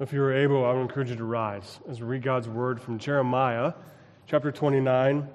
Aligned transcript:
If 0.00 0.12
you 0.12 0.20
are 0.24 0.32
able, 0.32 0.64
I 0.64 0.72
would 0.72 0.80
encourage 0.80 1.10
you 1.10 1.16
to 1.16 1.24
rise 1.24 1.78
as 1.88 2.00
we 2.00 2.08
read 2.08 2.22
God's 2.22 2.48
word 2.48 2.80
from 2.80 2.98
Jeremiah 2.98 3.74
chapter 4.26 4.50
29, 4.50 5.28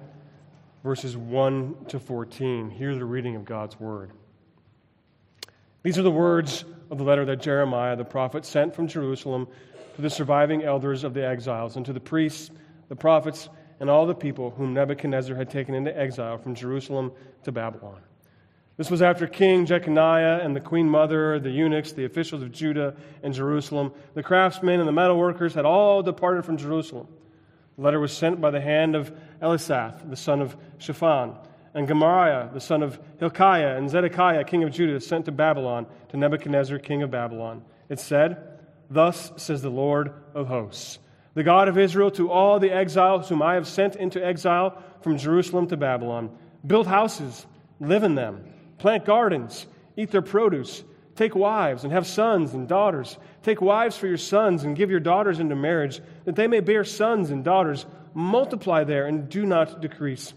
verses 0.84 1.16
1 1.16 1.86
to 1.88 1.98
14. 1.98 2.68
Hear 2.68 2.94
the 2.94 3.06
reading 3.06 3.36
of 3.36 3.46
God's 3.46 3.80
word. 3.80 4.10
These 5.82 5.98
are 5.98 6.02
the 6.02 6.10
words 6.10 6.66
of 6.90 6.98
the 6.98 7.04
letter 7.04 7.24
that 7.24 7.40
Jeremiah 7.40 7.96
the 7.96 8.04
prophet 8.04 8.44
sent 8.44 8.74
from 8.74 8.86
Jerusalem 8.86 9.48
to 9.96 10.02
the 10.02 10.10
surviving 10.10 10.62
elders 10.62 11.04
of 11.04 11.14
the 11.14 11.26
exiles 11.26 11.76
and 11.76 11.86
to 11.86 11.94
the 11.94 12.00
priests, 12.00 12.50
the 12.90 12.96
prophets, 12.96 13.48
and 13.80 13.88
all 13.88 14.04
the 14.04 14.14
people 14.14 14.50
whom 14.50 14.74
Nebuchadnezzar 14.74 15.36
had 15.36 15.48
taken 15.48 15.74
into 15.74 15.98
exile 15.98 16.36
from 16.36 16.54
Jerusalem 16.54 17.12
to 17.44 17.52
Babylon. 17.52 18.02
This 18.80 18.90
was 18.90 19.02
after 19.02 19.26
King 19.26 19.66
Jeconiah 19.66 20.40
and 20.42 20.56
the 20.56 20.60
queen 20.60 20.88
mother, 20.88 21.38
the 21.38 21.50
eunuchs, 21.50 21.92
the 21.92 22.06
officials 22.06 22.42
of 22.42 22.50
Judah 22.50 22.96
and 23.22 23.34
Jerusalem, 23.34 23.92
the 24.14 24.22
craftsmen 24.22 24.80
and 24.80 24.88
the 24.88 24.92
metalworkers 24.92 25.52
had 25.52 25.66
all 25.66 26.02
departed 26.02 26.46
from 26.46 26.56
Jerusalem. 26.56 27.06
The 27.76 27.82
letter 27.82 28.00
was 28.00 28.10
sent 28.10 28.40
by 28.40 28.50
the 28.50 28.60
hand 28.62 28.96
of 28.96 29.12
Elasah, 29.42 30.08
the 30.08 30.16
son 30.16 30.40
of 30.40 30.56
Shaphan, 30.78 31.34
and 31.74 31.88
Gemariah, 31.88 32.48
the 32.54 32.60
son 32.62 32.82
of 32.82 32.98
Hilkiah, 33.18 33.76
and 33.76 33.90
Zedekiah, 33.90 34.44
king 34.44 34.62
of 34.62 34.70
Judah, 34.70 34.98
sent 34.98 35.26
to 35.26 35.30
Babylon, 35.30 35.84
to 36.08 36.16
Nebuchadnezzar, 36.16 36.78
king 36.78 37.02
of 37.02 37.10
Babylon. 37.10 37.62
It 37.90 38.00
said, 38.00 38.60
Thus 38.88 39.30
says 39.36 39.60
the 39.60 39.68
Lord 39.68 40.10
of 40.32 40.46
hosts, 40.46 41.00
the 41.34 41.44
God 41.44 41.68
of 41.68 41.76
Israel, 41.76 42.10
to 42.12 42.30
all 42.30 42.58
the 42.58 42.72
exiles 42.72 43.28
whom 43.28 43.42
I 43.42 43.56
have 43.56 43.68
sent 43.68 43.96
into 43.96 44.24
exile 44.24 44.82
from 45.02 45.18
Jerusalem 45.18 45.66
to 45.66 45.76
Babylon 45.76 46.34
build 46.66 46.86
houses, 46.86 47.44
live 47.78 48.04
in 48.04 48.14
them 48.14 48.49
Plant 48.80 49.04
gardens, 49.04 49.66
eat 49.94 50.10
their 50.10 50.22
produce. 50.22 50.82
Take 51.14 51.34
wives 51.34 51.84
and 51.84 51.92
have 51.92 52.06
sons 52.06 52.54
and 52.54 52.66
daughters. 52.66 53.18
Take 53.42 53.60
wives 53.60 53.94
for 53.98 54.06
your 54.06 54.16
sons 54.16 54.64
and 54.64 54.74
give 54.74 54.90
your 54.90 55.00
daughters 55.00 55.38
into 55.38 55.54
marriage, 55.54 56.00
that 56.24 56.34
they 56.34 56.46
may 56.46 56.60
bear 56.60 56.82
sons 56.82 57.30
and 57.30 57.44
daughters. 57.44 57.84
Multiply 58.14 58.84
there 58.84 59.06
and 59.06 59.28
do 59.28 59.44
not 59.44 59.82
decrease. 59.82 60.32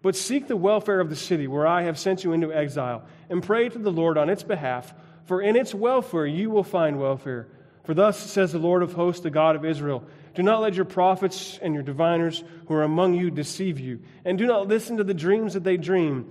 But 0.00 0.14
seek 0.14 0.46
the 0.46 0.56
welfare 0.56 1.00
of 1.00 1.10
the 1.10 1.16
city 1.16 1.48
where 1.48 1.66
I 1.66 1.82
have 1.82 1.98
sent 1.98 2.22
you 2.22 2.32
into 2.32 2.52
exile, 2.52 3.02
and 3.28 3.42
pray 3.42 3.68
to 3.68 3.78
the 3.78 3.90
Lord 3.90 4.16
on 4.16 4.30
its 4.30 4.44
behalf, 4.44 4.94
for 5.24 5.42
in 5.42 5.56
its 5.56 5.74
welfare 5.74 6.24
you 6.24 6.50
will 6.50 6.62
find 6.62 7.00
welfare. 7.00 7.48
For 7.82 7.94
thus 7.94 8.16
says 8.16 8.52
the 8.52 8.60
Lord 8.60 8.84
of 8.84 8.92
hosts, 8.92 9.22
the 9.22 9.30
God 9.30 9.56
of 9.56 9.64
Israel 9.64 10.04
Do 10.34 10.44
not 10.44 10.60
let 10.60 10.74
your 10.74 10.84
prophets 10.84 11.58
and 11.60 11.74
your 11.74 11.82
diviners 11.82 12.44
who 12.68 12.74
are 12.74 12.84
among 12.84 13.14
you 13.14 13.32
deceive 13.32 13.80
you, 13.80 14.02
and 14.24 14.38
do 14.38 14.46
not 14.46 14.68
listen 14.68 14.98
to 14.98 15.04
the 15.04 15.14
dreams 15.14 15.54
that 15.54 15.64
they 15.64 15.76
dream 15.76 16.30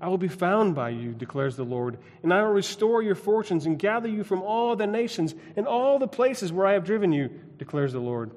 I 0.00 0.08
will 0.08 0.18
be 0.18 0.28
found 0.28 0.74
by 0.74 0.90
you, 0.90 1.12
declares 1.12 1.56
the 1.56 1.64
Lord, 1.64 1.98
and 2.22 2.32
I 2.32 2.42
will 2.42 2.52
restore 2.52 3.02
your 3.02 3.14
fortunes 3.14 3.66
and 3.66 3.78
gather 3.78 4.08
you 4.08 4.24
from 4.24 4.40
all 4.42 4.74
the 4.74 4.86
nations 4.86 5.34
and 5.56 5.66
all 5.66 5.98
the 5.98 6.08
places 6.08 6.52
where 6.52 6.66
I 6.66 6.72
have 6.72 6.84
driven 6.84 7.12
you, 7.12 7.28
declares 7.58 7.92
the 7.92 8.00
Lord. 8.00 8.30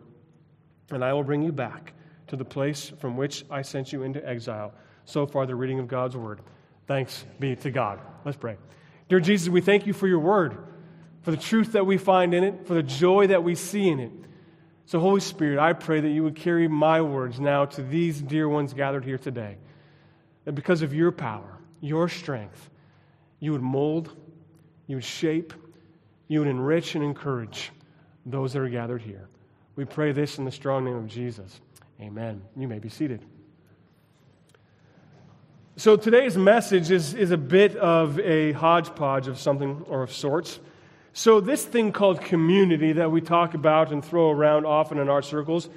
And 0.91 1.03
I 1.03 1.13
will 1.13 1.23
bring 1.23 1.41
you 1.41 1.53
back 1.53 1.93
to 2.27 2.35
the 2.35 2.43
place 2.43 2.91
from 2.99 3.15
which 3.15 3.45
I 3.49 3.61
sent 3.61 3.93
you 3.93 4.03
into 4.03 4.27
exile. 4.27 4.73
So 5.05 5.25
far, 5.25 5.45
the 5.45 5.55
reading 5.55 5.79
of 5.79 5.87
God's 5.87 6.17
word. 6.17 6.41
Thanks 6.85 7.25
be 7.39 7.55
to 7.57 7.71
God. 7.71 7.99
Let's 8.25 8.37
pray. 8.37 8.57
Dear 9.07 9.21
Jesus, 9.21 9.47
we 9.47 9.61
thank 9.61 9.87
you 9.87 9.93
for 9.93 10.07
your 10.07 10.19
word, 10.19 10.57
for 11.21 11.31
the 11.31 11.37
truth 11.37 11.73
that 11.73 11.85
we 11.85 11.97
find 11.97 12.33
in 12.33 12.43
it, 12.43 12.67
for 12.67 12.73
the 12.73 12.83
joy 12.83 13.27
that 13.27 13.43
we 13.43 13.55
see 13.55 13.87
in 13.87 13.99
it. 14.01 14.11
So, 14.85 14.99
Holy 14.99 15.21
Spirit, 15.21 15.59
I 15.59 15.71
pray 15.71 16.01
that 16.01 16.09
you 16.09 16.23
would 16.23 16.35
carry 16.35 16.67
my 16.67 17.01
words 17.01 17.39
now 17.39 17.65
to 17.65 17.81
these 17.81 18.21
dear 18.21 18.49
ones 18.49 18.73
gathered 18.73 19.05
here 19.05 19.17
today 19.17 19.57
that 20.45 20.53
because 20.53 20.81
of 20.81 20.93
your 20.93 21.11
power, 21.11 21.57
your 21.83 22.07
strength, 22.07 22.69
you 23.41 23.51
would 23.51 23.61
mold, 23.61 24.09
you 24.87 24.95
would 24.95 25.03
shape, 25.03 25.53
you 26.29 26.39
would 26.39 26.47
enrich 26.47 26.95
and 26.95 27.03
encourage 27.03 27.71
those 28.25 28.53
that 28.53 28.61
are 28.61 28.69
gathered 28.69 29.01
here. 29.01 29.27
We 29.75 29.83
pray 29.83 30.13
this 30.13 30.37
in 30.37 30.45
the 30.45 30.51
strong 30.51 30.85
name 30.85 30.95
of 30.95 31.07
Jesus. 31.07 31.59
Amen. 31.99 32.41
You 32.55 32.69
may 32.69 32.79
be 32.79 32.87
seated. 32.87 33.21
So 35.75 35.97
today's 35.97 36.37
message 36.37 36.89
is, 36.89 37.13
is 37.15 37.31
a 37.31 37.37
bit 37.37 37.75
of 37.75 38.17
a 38.19 38.53
hodgepodge 38.53 39.27
of 39.27 39.37
something 39.37 39.83
or 39.89 40.03
of 40.03 40.13
sorts. 40.13 40.61
So, 41.15 41.41
this 41.41 41.63
thing 41.63 41.91
called 41.91 42.21
community 42.21 42.93
that 42.93 43.11
we 43.11 43.21
talk 43.21 43.53
about 43.53 43.91
and 43.91 44.03
throw 44.03 44.31
around 44.31 44.65
often 44.65 44.97
in 44.97 45.09
our 45.09 45.21
circles 45.21 45.69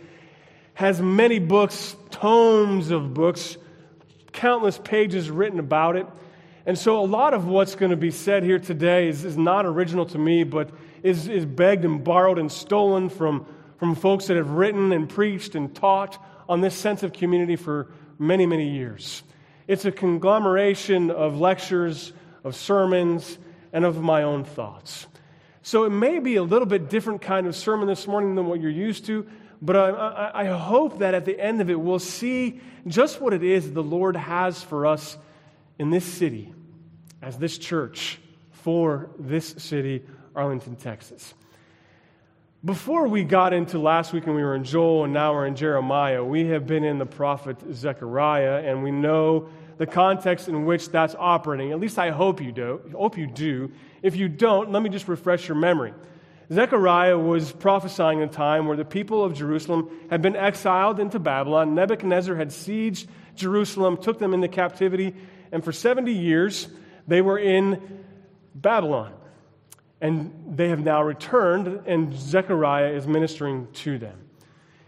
has 0.72 0.98
many 0.98 1.38
books, 1.38 1.94
tomes 2.10 2.90
of 2.90 3.12
books 3.12 3.58
countless 4.36 4.78
pages 4.78 5.30
written 5.30 5.58
about 5.58 5.96
it. 5.96 6.06
And 6.66 6.78
so, 6.78 7.00
a 7.00 7.06
lot 7.06 7.34
of 7.34 7.46
what's 7.46 7.74
going 7.74 7.90
to 7.90 7.96
be 7.96 8.10
said 8.10 8.42
here 8.42 8.58
today 8.58 9.08
is, 9.08 9.24
is 9.24 9.36
not 9.36 9.66
original 9.66 10.06
to 10.06 10.18
me, 10.18 10.44
but 10.44 10.70
is, 11.02 11.28
is 11.28 11.44
begged 11.44 11.84
and 11.84 12.02
borrowed 12.02 12.38
and 12.38 12.50
stolen 12.50 13.08
from, 13.08 13.46
from 13.78 13.94
folks 13.94 14.26
that 14.26 14.36
have 14.36 14.50
written 14.50 14.92
and 14.92 15.08
preached 15.08 15.54
and 15.54 15.74
taught 15.74 16.22
on 16.48 16.60
this 16.60 16.74
sense 16.74 17.02
of 17.02 17.12
community 17.12 17.56
for 17.56 17.88
many, 18.18 18.46
many 18.46 18.70
years. 18.70 19.22
It's 19.68 19.84
a 19.84 19.92
conglomeration 19.92 21.10
of 21.10 21.38
lectures, 21.38 22.12
of 22.42 22.56
sermons, 22.56 23.38
and 23.72 23.84
of 23.84 24.00
my 24.00 24.24
own 24.24 24.44
thoughts. 24.44 25.06
So, 25.62 25.84
it 25.84 25.90
may 25.90 26.18
be 26.18 26.34
a 26.34 26.42
little 26.42 26.66
bit 26.66 26.90
different 26.90 27.22
kind 27.22 27.46
of 27.46 27.54
sermon 27.54 27.86
this 27.86 28.08
morning 28.08 28.34
than 28.34 28.46
what 28.46 28.60
you're 28.60 28.70
used 28.70 29.06
to, 29.06 29.26
but 29.62 29.76
I, 29.76 30.30
I, 30.34 30.44
hope 30.46 30.98
that 30.98 31.14
at 31.14 31.24
the 31.24 31.38
end 31.40 31.60
of 31.60 31.70
it, 31.70 31.80
we'll 31.80 31.98
see 31.98 32.60
just 32.86 33.20
what 33.20 33.32
it 33.32 33.42
is 33.42 33.72
the 33.72 33.82
Lord 33.82 34.16
has 34.16 34.62
for 34.62 34.86
us 34.86 35.16
in 35.78 35.90
this 35.90 36.04
city, 36.04 36.52
as 37.22 37.38
this 37.38 37.56
church, 37.56 38.18
for 38.50 39.10
this 39.18 39.54
city, 39.58 40.04
Arlington, 40.34 40.76
Texas. 40.76 41.34
Before 42.64 43.06
we 43.06 43.22
got 43.22 43.52
into 43.52 43.78
last 43.78 44.12
week 44.12 44.26
and 44.26 44.34
we 44.34 44.42
were 44.42 44.54
in 44.54 44.64
Joel 44.64 45.04
and 45.04 45.12
now 45.12 45.32
we're 45.34 45.46
in 45.46 45.54
Jeremiah, 45.54 46.24
we 46.24 46.46
have 46.46 46.66
been 46.66 46.84
in 46.84 46.98
the 46.98 47.06
prophet 47.06 47.58
Zechariah 47.72 48.62
and 48.64 48.82
we 48.82 48.90
know 48.90 49.48
the 49.78 49.86
context 49.86 50.48
in 50.48 50.64
which 50.64 50.88
that's 50.88 51.14
operating. 51.18 51.72
At 51.72 51.80
least 51.80 51.98
I 51.98 52.10
hope 52.10 52.40
you 52.40 52.50
do. 52.50 52.80
Hope 52.92 53.16
you 53.18 53.26
do. 53.26 53.70
If 54.02 54.16
you 54.16 54.28
don't, 54.28 54.72
let 54.72 54.82
me 54.82 54.88
just 54.88 55.06
refresh 55.06 55.46
your 55.48 55.56
memory. 55.56 55.92
Zechariah 56.52 57.18
was 57.18 57.50
prophesying 57.50 58.20
in 58.20 58.28
a 58.28 58.32
time 58.32 58.66
where 58.66 58.76
the 58.76 58.84
people 58.84 59.24
of 59.24 59.34
Jerusalem 59.34 59.90
had 60.10 60.22
been 60.22 60.36
exiled 60.36 61.00
into 61.00 61.18
Babylon. 61.18 61.74
Nebuchadnezzar 61.74 62.36
had 62.36 62.48
sieged 62.48 63.06
Jerusalem, 63.34 63.96
took 63.96 64.18
them 64.18 64.32
into 64.32 64.48
captivity, 64.48 65.14
and 65.50 65.64
for 65.64 65.72
70 65.72 66.12
years 66.12 66.68
they 67.08 67.20
were 67.20 67.38
in 67.38 68.04
Babylon. 68.54 69.12
And 70.00 70.54
they 70.56 70.68
have 70.68 70.84
now 70.84 71.02
returned, 71.02 71.66
and 71.86 72.14
Zechariah 72.14 72.92
is 72.92 73.06
ministering 73.06 73.68
to 73.74 73.98
them. 73.98 74.18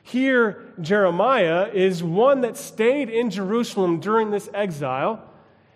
Here, 0.02 0.72
Jeremiah 0.80 1.68
is 1.72 2.02
one 2.02 2.42
that 2.42 2.56
stayed 2.56 3.10
in 3.10 3.30
Jerusalem 3.30 4.00
during 4.00 4.30
this 4.30 4.48
exile 4.54 5.22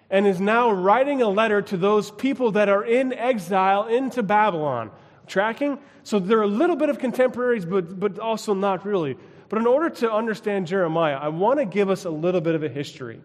and 0.09 0.27
is 0.27 0.41
now 0.41 0.71
writing 0.71 1.23
a 1.23 1.29
letter 1.29 1.61
to 1.63 1.77
those 1.77 2.11
people 2.11 2.53
that 2.53 2.69
are 2.69 2.85
in 2.85 3.13
exile 3.13 3.87
into 3.89 4.23
Babylon. 4.23 4.91
Tracking? 5.27 5.79
So 6.03 6.19
they're 6.19 6.43
a 6.43 6.47
little 6.47 6.77
bit 6.77 6.89
of 6.89 6.99
contemporaries, 6.99 7.65
but, 7.65 7.99
but 7.99 8.19
also 8.19 8.55
not 8.55 8.85
really. 8.85 9.17
But 9.49 9.59
in 9.59 9.67
order 9.67 9.91
to 9.91 10.13
understand 10.13 10.67
Jeremiah, 10.67 11.17
I 11.17 11.29
want 11.29 11.59
to 11.59 11.67
give 11.67 11.91
us 11.91 12.05
a 12.05 12.11
little 12.11 12.41
bit 12.41 12.55
of 12.55 12.63
a 12.63 12.69
history. 12.69 13.21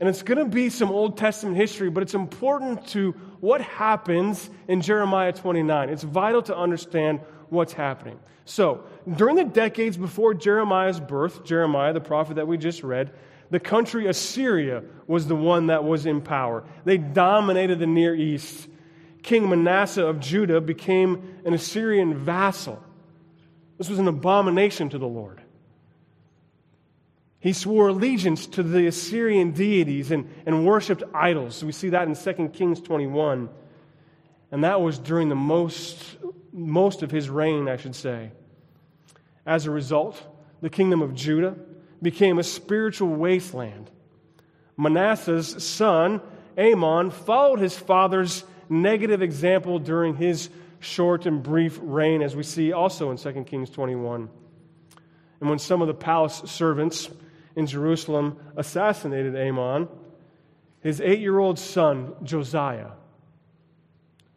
And 0.00 0.08
it's 0.08 0.22
going 0.22 0.38
to 0.38 0.44
be 0.44 0.68
some 0.68 0.90
Old 0.90 1.16
Testament 1.16 1.56
history, 1.56 1.90
but 1.90 2.02
it's 2.02 2.14
important 2.14 2.86
to 2.88 3.12
what 3.40 3.60
happens 3.60 4.50
in 4.68 4.80
Jeremiah 4.80 5.32
29. 5.32 5.88
It's 5.88 6.02
vital 6.02 6.42
to 6.42 6.56
understand 6.56 7.20
what's 7.50 7.72
happening. 7.72 8.18
So, 8.44 8.84
during 9.16 9.36
the 9.36 9.44
decades 9.44 9.96
before 9.96 10.34
Jeremiah's 10.34 10.98
birth, 10.98 11.44
Jeremiah, 11.44 11.92
the 11.92 12.00
prophet 12.00 12.34
that 12.36 12.48
we 12.48 12.58
just 12.58 12.82
read, 12.82 13.12
the 13.50 13.60
country 13.60 14.08
Assyria 14.08 14.82
was 15.06 15.26
the 15.26 15.36
one 15.36 15.66
that 15.66 15.84
was 15.84 16.06
in 16.06 16.20
power. 16.20 16.64
They 16.84 16.98
dominated 16.98 17.78
the 17.78 17.86
Near 17.86 18.14
East. 18.14 18.68
King 19.22 19.48
Manasseh 19.48 20.04
of 20.04 20.20
Judah 20.20 20.60
became 20.60 21.40
an 21.44 21.54
Assyrian 21.54 22.14
vassal. 22.14 22.82
This 23.78 23.88
was 23.88 23.98
an 23.98 24.08
abomination 24.08 24.88
to 24.90 24.98
the 24.98 25.06
Lord. 25.06 25.40
He 27.38 27.52
swore 27.52 27.88
allegiance 27.88 28.46
to 28.48 28.62
the 28.62 28.86
Assyrian 28.86 29.50
deities 29.50 30.12
and, 30.12 30.28
and 30.46 30.64
worshiped 30.64 31.02
idols. 31.12 31.64
We 31.64 31.72
see 31.72 31.88
that 31.88 32.06
in 32.06 32.14
2 32.14 32.48
Kings 32.50 32.80
21. 32.80 33.48
And 34.52 34.64
that 34.64 34.80
was 34.80 34.98
during 34.98 35.28
the 35.28 35.34
most, 35.34 35.98
most 36.52 37.02
of 37.02 37.10
his 37.10 37.28
reign, 37.28 37.68
I 37.68 37.76
should 37.76 37.96
say. 37.96 38.30
As 39.44 39.66
a 39.66 39.72
result, 39.72 40.22
the 40.60 40.70
kingdom 40.70 41.02
of 41.02 41.14
Judah 41.14 41.56
became 42.00 42.38
a 42.38 42.44
spiritual 42.44 43.08
wasteland. 43.08 43.90
Manasseh's 44.76 45.64
son, 45.64 46.20
Amon, 46.56 47.10
followed 47.10 47.58
his 47.58 47.76
father's 47.76 48.44
negative 48.68 49.22
example 49.22 49.78
during 49.78 50.16
his 50.16 50.50
short 50.80 51.26
and 51.26 51.42
brief 51.42 51.78
reign, 51.82 52.22
as 52.22 52.34
we 52.34 52.42
see 52.42 52.72
also 52.72 53.10
in 53.10 53.16
2 53.16 53.44
Kings 53.44 53.70
21. 53.70 54.28
And 55.40 55.48
when 55.48 55.58
some 55.58 55.80
of 55.80 55.88
the 55.88 55.94
palace 55.94 56.42
servants 56.46 57.08
in 57.56 57.66
Jerusalem 57.66 58.38
assassinated 58.56 59.36
Amon, 59.36 59.88
his 60.80 61.00
eight 61.00 61.20
year 61.20 61.38
old 61.38 61.58
son, 61.58 62.14
Josiah, 62.22 62.90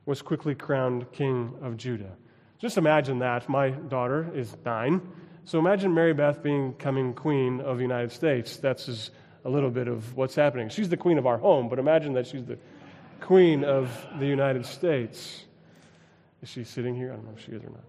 was 0.06 0.22
quickly 0.22 0.54
crowned 0.54 1.12
king 1.12 1.58
of 1.62 1.78
Judah. 1.78 2.12
Just 2.60 2.78
imagine 2.78 3.20
that. 3.20 3.50
My 3.50 3.70
daughter 3.72 4.30
is 4.34 4.56
nine. 4.64 5.02
So 5.46 5.60
imagine 5.60 5.94
Mary 5.94 6.14
Beth 6.14 6.42
becoming 6.42 7.14
queen 7.14 7.62
of 7.62 7.78
the 7.78 7.84
United 7.84 8.12
States. 8.12 8.58
That's 8.58 9.12
a 9.44 9.50
little 9.50 9.70
bit 9.70 9.88
of 9.88 10.16
what's 10.16 10.36
happening. 10.36 10.70
She's 10.70 10.90
the 10.90 10.98
queen 10.98 11.18
of 11.18 11.28
our 11.28 11.38
home, 11.38 11.70
but 11.70 11.80
imagine 11.80 12.14
that 12.14 12.28
she's 12.28 12.46
the 12.46 12.58
queen 13.22 13.64
of 13.64 13.90
the 14.20 14.26
United 14.26 14.66
States. 14.66 15.44
Is 16.42 16.50
she 16.50 16.64
sitting 16.64 16.96
here? 16.96 17.12
I 17.12 17.16
don't 17.16 17.26
know 17.26 17.34
if 17.36 17.44
she 17.44 17.52
is 17.52 17.64
or 17.64 17.70
not. 17.70 17.84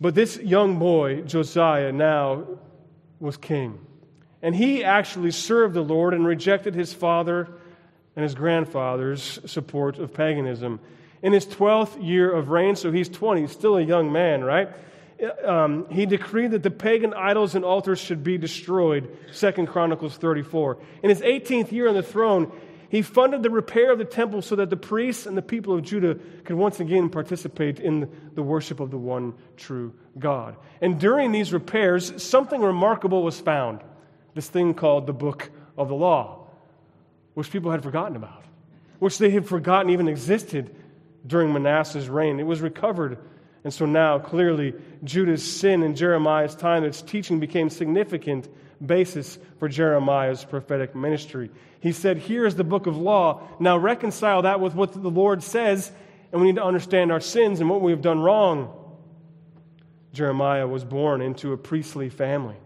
But 0.00 0.14
this 0.14 0.38
young 0.38 0.78
boy, 0.78 1.22
Josiah, 1.22 1.92
now 1.92 2.46
was 3.18 3.36
king. 3.36 3.78
And 4.42 4.54
he 4.54 4.82
actually 4.82 5.32
served 5.32 5.74
the 5.74 5.82
Lord 5.82 6.14
and 6.14 6.26
rejected 6.26 6.74
his 6.74 6.94
father 6.94 7.48
and 8.16 8.22
his 8.22 8.34
grandfather's 8.34 9.38
support 9.44 9.98
of 9.98 10.14
paganism. 10.14 10.80
In 11.22 11.34
his 11.34 11.46
12th 11.46 12.02
year 12.02 12.32
of 12.32 12.48
reign, 12.48 12.76
so 12.76 12.90
he's 12.90 13.10
20, 13.10 13.46
still 13.48 13.76
a 13.76 13.82
young 13.82 14.10
man, 14.10 14.42
right? 14.42 14.70
Um, 15.44 15.86
he 15.90 16.06
decreed 16.06 16.52
that 16.52 16.62
the 16.62 16.70
pagan 16.70 17.12
idols 17.12 17.54
and 17.54 17.62
altars 17.62 18.00
should 18.00 18.24
be 18.24 18.38
destroyed, 18.38 19.14
2 19.34 19.66
Chronicles 19.66 20.16
34. 20.16 20.78
In 21.02 21.10
his 21.10 21.20
18th 21.20 21.72
year 21.72 21.88
on 21.88 21.94
the 21.94 22.02
throne, 22.02 22.50
he 22.90 23.02
funded 23.02 23.44
the 23.44 23.50
repair 23.50 23.92
of 23.92 23.98
the 23.98 24.04
temple 24.04 24.42
so 24.42 24.56
that 24.56 24.68
the 24.68 24.76
priests 24.76 25.24
and 25.24 25.36
the 25.36 25.42
people 25.42 25.74
of 25.74 25.82
Judah 25.82 26.16
could 26.44 26.56
once 26.56 26.80
again 26.80 27.08
participate 27.08 27.78
in 27.78 28.10
the 28.34 28.42
worship 28.42 28.80
of 28.80 28.90
the 28.90 28.98
one 28.98 29.32
true 29.56 29.94
God. 30.18 30.56
And 30.80 30.98
during 30.98 31.30
these 31.30 31.52
repairs, 31.52 32.20
something 32.20 32.60
remarkable 32.60 33.22
was 33.22 33.38
found 33.38 33.80
this 34.34 34.48
thing 34.48 34.74
called 34.74 35.06
the 35.06 35.12
Book 35.12 35.50
of 35.78 35.88
the 35.88 35.94
Law, 35.94 36.48
which 37.34 37.52
people 37.52 37.70
had 37.70 37.84
forgotten 37.84 38.16
about, 38.16 38.44
which 38.98 39.18
they 39.18 39.30
had 39.30 39.46
forgotten 39.46 39.90
even 39.90 40.08
existed 40.08 40.74
during 41.24 41.52
Manasseh's 41.52 42.08
reign. 42.08 42.40
It 42.40 42.46
was 42.46 42.60
recovered. 42.60 43.18
And 43.62 43.72
so 43.72 43.86
now, 43.86 44.18
clearly, 44.18 44.74
Judah's 45.04 45.48
sin 45.48 45.84
in 45.84 45.94
Jeremiah's 45.94 46.56
time, 46.56 46.82
its 46.82 47.02
teaching 47.02 47.38
became 47.38 47.70
significant 47.70 48.48
basis 48.84 49.38
for 49.58 49.68
Jeremiah's 49.68 50.44
prophetic 50.44 50.94
ministry. 50.94 51.50
He 51.80 51.92
said, 51.92 52.18
Here 52.18 52.46
is 52.46 52.54
the 52.54 52.64
book 52.64 52.86
of 52.86 52.96
law. 52.96 53.42
Now 53.58 53.76
reconcile 53.76 54.42
that 54.42 54.60
with 54.60 54.74
what 54.74 54.92
the 54.92 55.10
Lord 55.10 55.42
says, 55.42 55.90
and 56.32 56.40
we 56.40 56.48
need 56.48 56.56
to 56.56 56.64
understand 56.64 57.10
our 57.10 57.20
sins 57.20 57.60
and 57.60 57.68
what 57.68 57.80
we 57.80 57.90
have 57.90 58.02
done 58.02 58.20
wrong. 58.20 58.76
Jeremiah 60.12 60.66
was 60.66 60.84
born 60.84 61.20
into 61.20 61.52
a 61.52 61.56
priestly 61.56 62.08
family, 62.08 62.56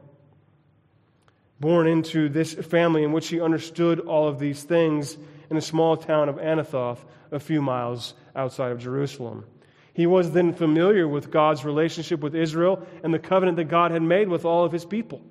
born 1.60 1.86
into 1.86 2.28
this 2.28 2.54
family 2.54 3.04
in 3.04 3.12
which 3.12 3.28
he 3.28 3.40
understood 3.40 4.00
all 4.00 4.28
of 4.28 4.38
these 4.38 4.62
things 4.62 5.16
in 5.50 5.56
a 5.56 5.62
small 5.62 5.96
town 5.96 6.28
of 6.28 6.36
Anathoth, 6.36 6.98
a 7.30 7.38
few 7.38 7.60
miles 7.60 8.14
outside 8.34 8.72
of 8.72 8.78
Jerusalem. 8.78 9.44
He 9.92 10.06
was 10.06 10.32
then 10.32 10.54
familiar 10.54 11.06
with 11.06 11.30
God's 11.30 11.64
relationship 11.64 12.20
with 12.20 12.34
Israel 12.34 12.84
and 13.02 13.14
the 13.14 13.18
covenant 13.18 13.56
that 13.58 13.64
God 13.64 13.90
had 13.90 14.02
made 14.02 14.28
with 14.28 14.44
all 14.44 14.64
of 14.64 14.72
his 14.72 14.84
people. 14.84 15.22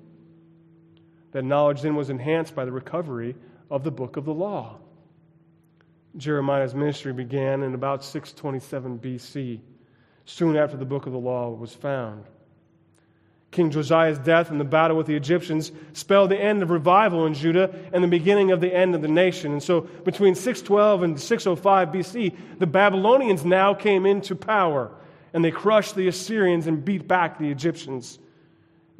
That 1.34 1.44
knowledge 1.44 1.82
then 1.82 1.96
was 1.96 2.10
enhanced 2.10 2.54
by 2.54 2.64
the 2.64 2.70
recovery 2.70 3.34
of 3.68 3.82
the 3.82 3.90
book 3.90 4.16
of 4.16 4.24
the 4.24 4.32
law. 4.32 4.78
Jeremiah's 6.16 6.76
ministry 6.76 7.12
began 7.12 7.64
in 7.64 7.74
about 7.74 8.04
627 8.04 9.00
BC, 9.00 9.58
soon 10.26 10.56
after 10.56 10.76
the 10.76 10.84
book 10.84 11.06
of 11.06 11.12
the 11.12 11.18
law 11.18 11.50
was 11.50 11.74
found. 11.74 12.22
King 13.50 13.72
Josiah's 13.72 14.20
death 14.20 14.52
and 14.52 14.60
the 14.60 14.64
battle 14.64 14.96
with 14.96 15.08
the 15.08 15.16
Egyptians 15.16 15.72
spelled 15.92 16.30
the 16.30 16.40
end 16.40 16.62
of 16.62 16.70
revival 16.70 17.26
in 17.26 17.34
Judah 17.34 17.74
and 17.92 18.04
the 18.04 18.08
beginning 18.08 18.52
of 18.52 18.60
the 18.60 18.72
end 18.72 18.94
of 18.94 19.02
the 19.02 19.08
nation. 19.08 19.50
And 19.50 19.62
so, 19.62 19.80
between 19.80 20.36
612 20.36 21.02
and 21.02 21.20
605 21.20 21.88
BC, 21.88 22.36
the 22.60 22.66
Babylonians 22.68 23.44
now 23.44 23.74
came 23.74 24.06
into 24.06 24.36
power 24.36 24.92
and 25.32 25.44
they 25.44 25.50
crushed 25.50 25.96
the 25.96 26.06
Assyrians 26.06 26.68
and 26.68 26.84
beat 26.84 27.08
back 27.08 27.40
the 27.40 27.50
Egyptians. 27.50 28.20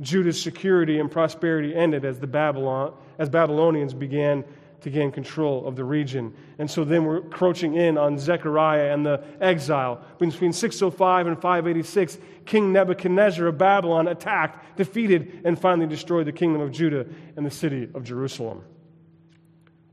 Judah's 0.00 0.40
security 0.42 0.98
and 0.98 1.10
prosperity 1.10 1.74
ended 1.74 2.04
as, 2.04 2.18
the 2.18 2.26
Babylon, 2.26 2.94
as 3.18 3.28
Babylonians 3.28 3.94
began 3.94 4.44
to 4.80 4.90
gain 4.90 5.10
control 5.10 5.66
of 5.66 5.76
the 5.76 5.84
region. 5.84 6.34
And 6.58 6.70
so 6.70 6.84
then 6.84 7.04
we're 7.04 7.22
crouching 7.22 7.74
in 7.74 7.96
on 7.96 8.18
Zechariah 8.18 8.92
and 8.92 9.04
the 9.04 9.24
exile. 9.40 10.04
Between 10.18 10.52
605 10.52 11.26
and 11.26 11.40
586, 11.40 12.18
King 12.44 12.72
Nebuchadnezzar 12.72 13.46
of 13.46 13.56
Babylon 13.56 14.08
attacked, 14.08 14.76
defeated, 14.76 15.40
and 15.44 15.58
finally 15.58 15.86
destroyed 15.86 16.26
the 16.26 16.32
kingdom 16.32 16.60
of 16.60 16.70
Judah 16.70 17.06
and 17.36 17.46
the 17.46 17.50
city 17.50 17.88
of 17.94 18.04
Jerusalem. 18.04 18.62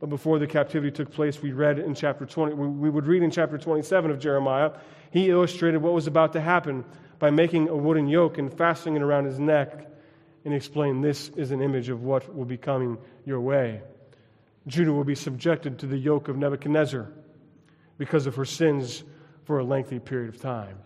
But 0.02 0.10
before 0.10 0.40
the 0.40 0.48
captivity 0.48 0.92
took 0.92 1.12
place, 1.12 1.42
we 1.42 1.54
read 1.54 1.80
in 1.80 1.94
chapter 1.94 2.26
20, 2.26 2.56
we 2.56 2.90
would 2.90 3.06
read 3.06 3.24
in 3.24 3.32
chapter 3.32 3.58
27 3.58 4.12
of 4.12 4.20
Jeremiah, 4.20 4.72
he 5.12 5.30
illustrated 5.30 5.82
what 5.82 5.94
was 5.94 6.08
about 6.08 6.34
to 6.34 6.42
happen 6.42 6.84
by 7.20 7.30
making 7.30 7.70
a 7.70 7.76
wooden 7.76 8.08
yoke 8.08 8.40
and 8.40 8.52
fastening 8.52 8.96
it 8.96 9.04
around 9.04 9.26
his 9.26 9.40
neck 9.40 9.91
and 10.46 10.54
explain 10.54 11.02
this 11.02 11.30
is 11.30 11.52
an 11.52 11.62
image 11.62 11.90
of 11.90 12.04
what 12.04 12.36
will 12.36 12.46
be 12.46 12.58
coming 12.58 12.98
your 13.26 13.40
way. 13.42 13.82
Judah 14.68 14.92
will 14.92 15.04
be 15.04 15.16
subjected 15.16 15.80
to 15.80 15.88
the 15.88 15.98
yoke 15.98 16.28
of 16.28 16.38
Nebuchadnezzar 16.38 17.12
because 17.98 18.26
of 18.28 18.36
her 18.36 18.46
sins 18.46 19.04
for 19.44 19.60
a 19.60 19.64
lengthy 19.64 20.00
period 20.00 20.34
of 20.34 20.42
time, 20.42 20.78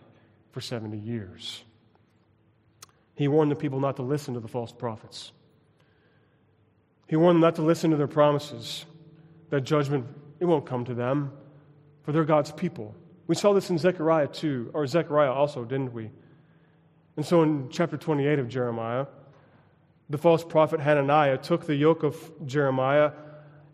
for 0.52 0.60
70 0.60 0.98
years. 0.98 1.62
He 3.14 3.28
warned 3.28 3.50
the 3.50 3.56
people 3.56 3.80
not 3.80 3.96
to 3.96 4.02
listen 4.02 4.34
to 4.34 4.40
the 4.40 4.48
false 4.48 4.72
prophets. 4.72 5.32
He 7.06 7.16
warned 7.16 7.36
them 7.36 7.40
not 7.42 7.54
to 7.56 7.62
listen 7.62 7.90
to 7.90 7.96
their 7.96 8.06
promises, 8.06 8.84
that 9.50 9.62
judgment, 9.62 10.06
it 10.40 10.44
won't 10.44 10.66
come 10.66 10.84
to 10.84 10.94
them, 10.94 11.32
for 12.02 12.12
they're 12.12 12.24
God's 12.24 12.52
people. 12.52 12.94
We 13.26 13.34
saw 13.34 13.52
this 13.52 13.70
in 13.70 13.78
Zechariah 13.78 14.28
too, 14.28 14.70
or 14.74 14.86
Zechariah 14.86 15.32
also, 15.32 15.64
didn't 15.64 15.92
we? 15.92 16.10
And 17.16 17.24
so 17.24 17.42
in 17.42 17.68
chapter 17.70 17.96
28 17.96 18.38
of 18.38 18.48
Jeremiah, 18.48 19.06
the 20.08 20.18
false 20.18 20.44
prophet 20.44 20.80
Hananiah 20.80 21.38
took 21.38 21.66
the 21.66 21.74
yoke 21.74 22.02
of 22.02 22.16
Jeremiah 22.46 23.12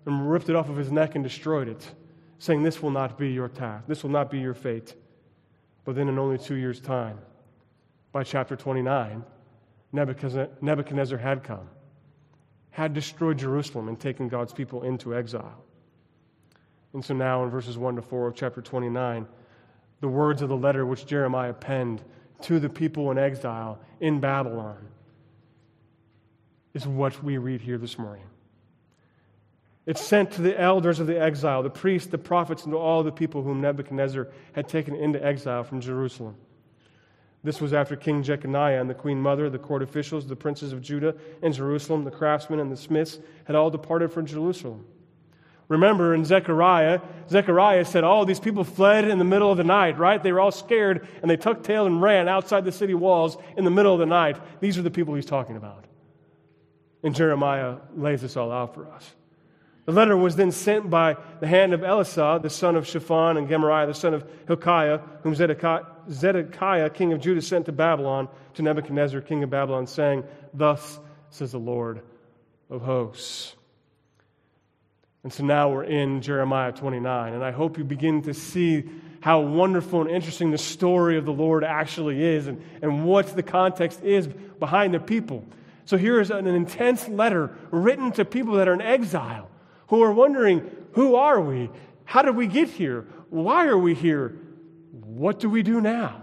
and 0.07 0.31
ripped 0.31 0.49
it 0.49 0.57
off 0.57 0.69
of 0.69 0.77
his 0.77 0.91
neck 0.91 1.15
and 1.15 1.23
destroyed 1.23 1.69
it, 1.69 1.95
saying, 2.39 2.63
This 2.63 2.83
will 2.83 2.91
not 2.91 3.19
be 3.19 3.31
your 3.31 3.49
task. 3.49 3.87
This 3.87 4.03
will 4.03 4.11
not 4.11 4.31
be 4.31 4.39
your 4.39 4.55
fate. 4.55 4.95
But 5.85 5.95
then, 5.95 6.09
in 6.09 6.19
only 6.19 6.39
two 6.39 6.55
years' 6.55 6.81
time, 6.81 7.19
by 8.13 8.25
chapter 8.25 8.57
29, 8.57 9.25
Nebuchadnezzar 9.93 11.19
had 11.19 11.45
come, 11.45 11.69
had 12.71 12.95
destroyed 12.95 13.39
Jerusalem 13.39 13.89
and 13.89 14.01
taken 14.01 14.29
God's 14.29 14.53
people 14.53 14.85
into 14.85 15.15
exile. 15.15 15.65
And 16.95 17.05
so 17.05 17.15
now, 17.15 17.45
in 17.45 17.51
verses 17.51 17.77
1 17.77 17.97
to 17.97 18.03
4 18.03 18.29
of 18.29 18.35
chapter 18.35 18.63
29, 18.63 19.27
the 20.01 20.09
words 20.09 20.41
of 20.41 20.49
the 20.49 20.57
letter 20.57 20.87
which 20.87 21.07
Jeremiah 21.07 21.53
penned 21.53 22.03
to 22.43 22.59
the 22.59 22.69
people 22.69 23.11
in 23.11 23.19
exile 23.19 23.79
in 24.01 24.19
Babylon 24.19 24.89
is 26.75 26.87
what 26.87 27.23
we 27.23 27.39
read 27.39 27.61
here 27.61 27.79
this 27.79 27.99
morning. 27.99 28.25
It's 29.85 30.01
sent 30.01 30.31
to 30.33 30.43
the 30.43 30.59
elders 30.59 31.01
of 31.01 31.07
the 31.07 31.21
exile, 31.21 31.63
the 31.63 31.71
priests, 31.71 32.09
the 32.09 32.19
prophets, 32.19 32.65
and 32.65 32.73
to 32.73 32.79
all 32.79 33.03
the 33.03 33.11
people 33.11 33.43
whom 33.43 33.61
Nebuchadnezzar 33.61 34.29
had 34.53 34.69
taken 34.69 34.95
into 34.95 35.25
exile 35.25 35.65
from 35.65 35.81
Jerusalem. 35.81 36.37
This 37.45 37.61
was 37.61 37.73
after 37.73 37.97
King 37.97 38.23
Jeconiah 38.23 38.81
and 38.81 38.89
the 38.89 38.95
queen 38.95 39.21
mother, 39.21 39.51
the 39.51 39.59
court 39.59 39.83
officials, 39.83 40.27
the 40.27 40.37
princes 40.37 40.73
of 40.73 40.81
Judah 40.81 41.17
and 41.43 41.53
Jerusalem, 41.53 42.05
the 42.05 42.11
craftsmen 42.13 42.61
and 42.61 42.71
the 42.71 42.77
smiths 42.77 43.19
had 43.45 43.57
all 43.57 43.71
departed 43.71 44.13
from 44.13 44.27
Jerusalem. 44.27 44.87
Remember 45.67 46.15
in 46.15 46.25
Zechariah, 46.25 47.01
Zechariah 47.29 47.85
said, 47.85 48.05
All 48.05 48.23
oh, 48.23 48.25
these 48.25 48.39
people 48.39 48.63
fled 48.63 49.09
in 49.09 49.19
the 49.19 49.25
middle 49.25 49.51
of 49.51 49.57
the 49.57 49.65
night, 49.65 49.99
right? 49.99 50.23
They 50.23 50.31
were 50.31 50.41
all 50.41 50.53
scared 50.53 51.09
and 51.23 51.31
they 51.31 51.37
tucked 51.37 51.65
tail 51.65 51.87
and 51.87 52.01
ran 52.01 52.29
outside 52.29 52.65
the 52.65 52.71
city 52.71 52.95
walls 52.95 53.37
in 53.57 53.65
the 53.65 53.71
middle 53.71 53.93
of 53.93 53.99
the 53.99 54.07
night. 54.07 54.37
These 54.61 54.79
are 54.79 54.83
the 54.83 54.91
people 54.91 55.15
he's 55.15 55.27
talking 55.27 55.57
about. 55.57 55.87
And 57.03 57.15
Jeremiah 57.15 57.77
lays 57.97 58.23
this 58.23 58.37
all 58.37 58.53
out 58.53 58.75
for 58.75 58.87
us. 58.87 59.11
The 59.85 59.93
letter 59.93 60.17
was 60.17 60.37
then 60.37 60.53
sent 60.53 60.89
by 60.89 61.17
the 61.41 61.49
hand 61.49 61.75
of 61.75 61.81
Elasah, 61.81 62.41
the 62.41 62.51
son 62.51 62.77
of 62.77 62.87
Shaphan, 62.87 63.37
and 63.37 63.49
Gemariah, 63.49 63.89
the 63.89 63.95
son 63.95 64.15
of 64.15 64.25
Hilkiah, 64.47 65.01
whom 65.23 65.35
Zedekiah, 65.35 66.91
king 66.91 67.13
of 67.13 67.21
Judah, 67.21 67.43
sent 67.43 67.67
to 67.67 67.73
Babylon, 67.73 68.29
to 68.55 68.63
Nebuchadnezzar, 68.63 69.21
king 69.23 69.43
of 69.43 69.51
Babylon, 69.51 69.89
saying, 69.89 70.23
Thus 70.55 71.01
says 71.31 71.51
the 71.51 71.59
Lord 71.59 72.03
of 72.71 72.83
hosts. 72.83 73.57
And 75.25 75.33
so 75.33 75.45
now 75.45 75.71
we're 75.71 75.85
in 75.85 76.21
Jeremiah 76.21 76.73
29, 76.73 77.35
and 77.35 77.45
I 77.45 77.51
hope 77.51 77.77
you 77.77 77.85
begin 77.85 78.23
to 78.23 78.35
see 78.35 78.85
how 79.21 79.41
wonderful 79.41 80.03
and 80.03 80.11
interesting 80.11 80.51
the 80.51 80.59
story 80.59 81.17
of 81.17 81.25
the 81.25 81.33
Lord 81.33 81.65
actually 81.65 82.23
is 82.23 82.49
and, 82.49 82.63
and 82.83 83.05
what 83.05 83.35
the 83.35 83.43
context 83.43 84.03
is 84.03 84.27
behind 84.27 84.95
the 84.95 85.01
people. 85.01 85.45
So 85.85 85.97
here 85.97 86.21
is 86.21 86.31
an 86.31 86.47
intense 86.47 87.09
letter 87.09 87.57
written 87.71 88.13
to 88.13 88.25
people 88.25 88.55
that 88.55 88.69
are 88.69 88.75
in 88.75 88.81
exile 88.81 89.49
who 89.89 90.03
are 90.03 90.13
wondering 90.13 90.71
who 90.93 91.17
are 91.17 91.41
we? 91.41 91.71
How 92.05 92.23
did 92.23 92.37
we 92.37 92.47
get 92.47 92.69
here? 92.69 93.07
Why 93.31 93.67
are 93.67 93.79
we 93.79 93.95
here? 93.95 94.37
What 94.91 95.41
do 95.41 95.49
we 95.49 95.63
do 95.63 95.81
now? 95.81 96.23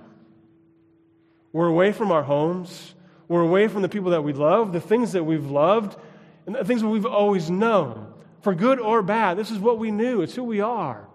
We're 1.51 1.67
away 1.67 1.91
from 1.91 2.11
our 2.11 2.23
homes. 2.23 2.93
We're 3.27 3.41
away 3.41 3.67
from 3.67 3.81
the 3.81 3.89
people 3.89 4.11
that 4.11 4.23
we 4.23 4.33
love, 4.33 4.73
the 4.73 4.81
things 4.81 5.11
that 5.11 5.23
we've 5.23 5.49
loved, 5.49 5.99
and 6.45 6.55
the 6.55 6.65
things 6.65 6.81
that 6.81 6.87
we've 6.87 7.05
always 7.05 7.49
known. 7.49 8.11
For 8.41 8.55
good 8.55 8.79
or 8.79 9.01
bad, 9.01 9.37
this 9.37 9.51
is 9.51 9.59
what 9.59 9.77
we 9.77 9.91
knew. 9.91 10.21
It's 10.21 10.33
who 10.33 10.43
we 10.43 10.61
are. 10.61 11.07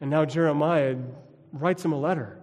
And 0.00 0.10
now 0.10 0.24
Jeremiah 0.24 0.96
writes 1.52 1.84
him 1.84 1.92
a 1.92 1.98
letter 1.98 2.38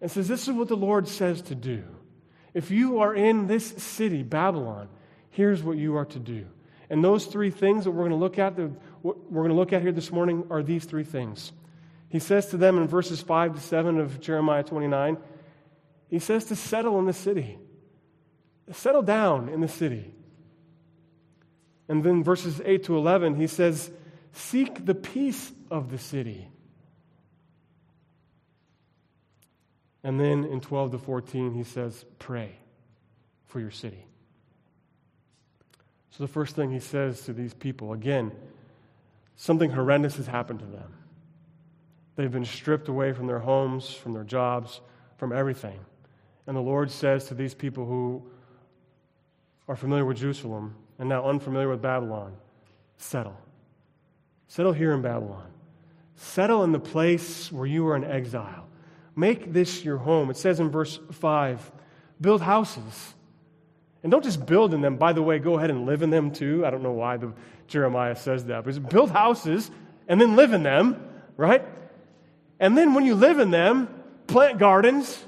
and 0.00 0.10
says, 0.10 0.28
This 0.28 0.48
is 0.48 0.54
what 0.54 0.68
the 0.68 0.76
Lord 0.76 1.08
says 1.08 1.42
to 1.42 1.54
do. 1.54 1.84
If 2.54 2.70
you 2.70 3.00
are 3.00 3.14
in 3.14 3.46
this 3.46 3.66
city, 3.66 4.22
Babylon, 4.22 4.88
here's 5.30 5.62
what 5.62 5.76
you 5.76 5.96
are 5.96 6.06
to 6.06 6.18
do. 6.18 6.46
And 6.88 7.04
those 7.04 7.26
three 7.26 7.50
things 7.50 7.84
that 7.84 7.92
we're 7.92 8.08
going 8.08 8.10
to 8.10 8.16
look 8.16 8.38
at, 8.38 8.58
what 9.02 9.30
we're 9.30 9.42
going 9.42 9.50
to 9.50 9.56
look 9.56 9.72
at 9.72 9.82
here 9.82 9.92
this 9.92 10.10
morning, 10.10 10.44
are 10.50 10.62
these 10.62 10.84
three 10.84 11.04
things. 11.04 11.52
He 12.08 12.18
says 12.18 12.46
to 12.46 12.56
them 12.56 12.76
in 12.76 12.88
verses 12.88 13.20
5 13.20 13.54
to 13.54 13.60
7 13.60 13.98
of 14.00 14.20
Jeremiah 14.20 14.64
29, 14.64 15.16
he 16.08 16.18
says 16.18 16.46
to 16.46 16.56
settle 16.56 16.98
in 16.98 17.06
the 17.06 17.12
city. 17.12 17.58
Settle 18.72 19.02
down 19.02 19.48
in 19.48 19.60
the 19.60 19.68
city. 19.68 20.12
And 21.88 22.02
then 22.02 22.24
verses 22.24 22.60
8 22.64 22.84
to 22.84 22.96
11, 22.96 23.36
he 23.36 23.46
says, 23.46 23.90
Seek 24.32 24.84
the 24.84 24.94
peace 24.94 25.52
of 25.70 25.90
the 25.90 25.98
city. 25.98 26.48
And 30.02 30.18
then 30.18 30.44
in 30.44 30.60
12 30.60 30.92
to 30.92 30.98
14, 30.98 31.52
he 31.52 31.64
says, 31.64 32.04
Pray 32.18 32.52
for 33.46 33.60
your 33.60 33.70
city. 33.70 34.06
So 36.10 36.24
the 36.24 36.28
first 36.28 36.56
thing 36.56 36.70
he 36.70 36.80
says 36.80 37.22
to 37.22 37.32
these 37.32 37.54
people, 37.54 37.92
again, 37.92 38.32
something 39.36 39.70
horrendous 39.70 40.16
has 40.16 40.26
happened 40.26 40.60
to 40.60 40.66
them. 40.66 40.94
They've 42.16 42.30
been 42.30 42.44
stripped 42.44 42.88
away 42.88 43.12
from 43.12 43.26
their 43.26 43.38
homes, 43.38 43.90
from 43.90 44.12
their 44.12 44.24
jobs, 44.24 44.80
from 45.16 45.32
everything. 45.32 45.78
And 46.46 46.56
the 46.56 46.60
Lord 46.60 46.90
says 46.90 47.26
to 47.26 47.34
these 47.34 47.54
people 47.54 47.86
who 47.86 48.22
are 49.68 49.76
familiar 49.76 50.04
with 50.04 50.18
Jerusalem 50.18 50.74
and 50.98 51.08
now 51.08 51.24
unfamiliar 51.24 51.68
with 51.68 51.80
Babylon, 51.80 52.34
settle. 52.98 53.36
Settle 54.48 54.72
here 54.72 54.92
in 54.92 55.00
Babylon. 55.00 55.46
Settle 56.16 56.64
in 56.64 56.72
the 56.72 56.80
place 56.80 57.52
where 57.52 57.66
you 57.66 57.86
are 57.86 57.96
in 57.96 58.04
exile. 58.04 58.66
Make 59.16 59.52
this 59.52 59.84
your 59.84 59.98
home. 59.98 60.30
It 60.30 60.36
says 60.36 60.60
in 60.60 60.70
verse 60.70 60.98
5 61.12 61.72
build 62.20 62.42
houses. 62.42 63.14
And 64.02 64.10
don't 64.10 64.24
just 64.24 64.46
build 64.46 64.72
in 64.72 64.80
them. 64.80 64.96
By 64.96 65.12
the 65.12 65.22
way, 65.22 65.38
go 65.38 65.58
ahead 65.58 65.70
and 65.70 65.86
live 65.86 66.02
in 66.02 66.10
them 66.10 66.30
too. 66.30 66.64
I 66.64 66.70
don't 66.70 66.82
know 66.82 66.92
why 66.92 67.16
the 67.16 67.32
Jeremiah 67.66 68.16
says 68.16 68.46
that, 68.46 68.64
but 68.64 68.88
build 68.88 69.10
houses 69.10 69.70
and 70.08 70.20
then 70.20 70.36
live 70.36 70.52
in 70.52 70.62
them, 70.62 71.02
right? 71.36 71.64
And 72.58 72.76
then 72.76 72.94
when 72.94 73.04
you 73.04 73.14
live 73.14 73.38
in 73.38 73.50
them, 73.50 73.88
plant 74.26 74.58
gardens 74.58 75.22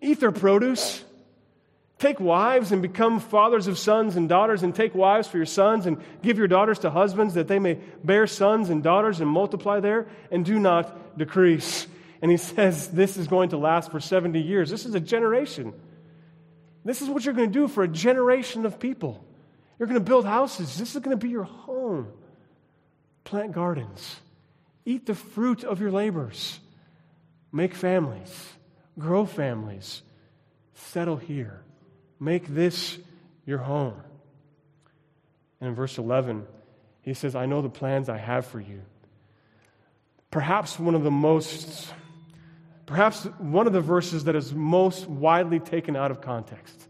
eat 0.00 0.20
their 0.20 0.32
produce. 0.32 1.02
Take 1.98 2.20
wives 2.20 2.72
and 2.72 2.82
become 2.82 3.20
fathers 3.20 3.66
of 3.66 3.78
sons 3.78 4.16
and 4.16 4.28
daughters, 4.28 4.62
and 4.62 4.74
take 4.74 4.94
wives 4.94 5.28
for 5.28 5.36
your 5.36 5.46
sons, 5.46 5.86
and 5.86 6.02
give 6.22 6.38
your 6.38 6.48
daughters 6.48 6.80
to 6.80 6.90
husbands 6.90 7.34
that 7.34 7.48
they 7.48 7.58
may 7.58 7.78
bear 8.02 8.26
sons 8.26 8.68
and 8.68 8.82
daughters 8.82 9.20
and 9.20 9.30
multiply 9.30 9.80
there, 9.80 10.06
and 10.30 10.44
do 10.44 10.58
not 10.58 11.16
decrease. 11.16 11.86
And 12.24 12.30
he 12.30 12.38
says 12.38 12.88
this 12.88 13.18
is 13.18 13.28
going 13.28 13.50
to 13.50 13.58
last 13.58 13.90
for 13.90 14.00
70 14.00 14.40
years. 14.40 14.70
This 14.70 14.86
is 14.86 14.94
a 14.94 15.00
generation. 15.00 15.74
This 16.82 17.02
is 17.02 17.08
what 17.10 17.24
you're 17.24 17.34
going 17.34 17.52
to 17.52 17.58
do 17.58 17.68
for 17.68 17.84
a 17.84 17.88
generation 17.88 18.64
of 18.64 18.80
people. 18.80 19.22
You're 19.78 19.88
going 19.88 20.00
to 20.00 20.04
build 20.04 20.24
houses. 20.24 20.78
This 20.78 20.96
is 20.96 21.02
going 21.02 21.16
to 21.16 21.22
be 21.22 21.30
your 21.30 21.44
home. 21.44 22.08
Plant 23.24 23.52
gardens. 23.52 24.16
Eat 24.86 25.04
the 25.04 25.14
fruit 25.14 25.64
of 25.64 25.80
your 25.80 25.90
labors. 25.90 26.58
Make 27.52 27.74
families 27.74 28.54
grow 28.98 29.26
families, 29.26 30.02
settle 30.74 31.16
here, 31.16 31.62
make 32.20 32.46
this 32.46 32.98
your 33.44 33.58
home. 33.58 34.00
And 35.60 35.70
in 35.70 35.74
verse 35.74 35.98
11, 35.98 36.46
he 37.02 37.14
says, 37.14 37.34
I 37.34 37.46
know 37.46 37.62
the 37.62 37.68
plans 37.68 38.08
I 38.08 38.18
have 38.18 38.46
for 38.46 38.60
you. 38.60 38.82
Perhaps 40.30 40.78
one 40.78 40.94
of 40.94 41.02
the 41.02 41.10
most, 41.10 41.92
perhaps 42.86 43.24
one 43.38 43.66
of 43.66 43.72
the 43.72 43.80
verses 43.80 44.24
that 44.24 44.36
is 44.36 44.52
most 44.52 45.06
widely 45.06 45.60
taken 45.60 45.96
out 45.96 46.10
of 46.10 46.20
context. 46.20 46.88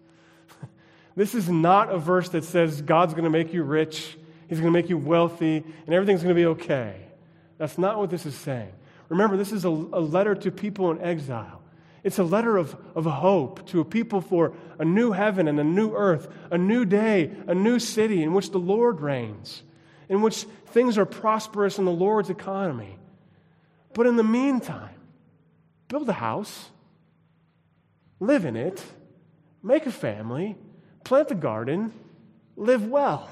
this 1.16 1.34
is 1.34 1.48
not 1.48 1.90
a 1.90 1.98
verse 1.98 2.28
that 2.30 2.44
says 2.44 2.82
God's 2.82 3.14
going 3.14 3.24
to 3.24 3.30
make 3.30 3.52
you 3.52 3.62
rich, 3.62 4.16
He's 4.48 4.60
going 4.60 4.72
to 4.72 4.78
make 4.78 4.90
you 4.90 4.98
wealthy, 4.98 5.64
and 5.86 5.94
everything's 5.94 6.22
going 6.22 6.34
to 6.34 6.40
be 6.40 6.46
okay. 6.46 6.96
That's 7.58 7.78
not 7.78 7.98
what 7.98 8.10
this 8.10 8.26
is 8.26 8.34
saying. 8.34 8.72
Remember, 9.08 9.36
this 9.36 9.52
is 9.52 9.64
a, 9.64 9.68
a 9.68 10.00
letter 10.00 10.34
to 10.34 10.50
people 10.50 10.90
in 10.90 11.00
exile. 11.00 11.62
It's 12.02 12.18
a 12.18 12.24
letter 12.24 12.58
of, 12.58 12.76
of 12.94 13.06
hope 13.06 13.66
to 13.68 13.80
a 13.80 13.84
people 13.84 14.20
for 14.20 14.52
a 14.78 14.84
new 14.84 15.12
heaven 15.12 15.48
and 15.48 15.58
a 15.58 15.64
new 15.64 15.94
earth, 15.94 16.28
a 16.50 16.58
new 16.58 16.84
day, 16.84 17.30
a 17.46 17.54
new 17.54 17.78
city 17.78 18.22
in 18.22 18.34
which 18.34 18.50
the 18.50 18.58
Lord 18.58 19.00
reigns, 19.00 19.62
in 20.10 20.20
which 20.20 20.44
things 20.66 20.98
are 20.98 21.06
prosperous 21.06 21.78
in 21.78 21.86
the 21.86 21.90
Lord's 21.90 22.28
economy. 22.28 22.98
But 23.94 24.06
in 24.06 24.16
the 24.16 24.24
meantime, 24.24 24.93
build 25.88 26.08
a 26.08 26.14
house, 26.14 26.70
live 28.20 28.44
in 28.44 28.56
it, 28.56 28.82
make 29.62 29.86
a 29.86 29.92
family, 29.92 30.56
plant 31.04 31.30
a 31.30 31.34
garden, 31.34 31.92
live 32.56 32.86
well, 32.86 33.28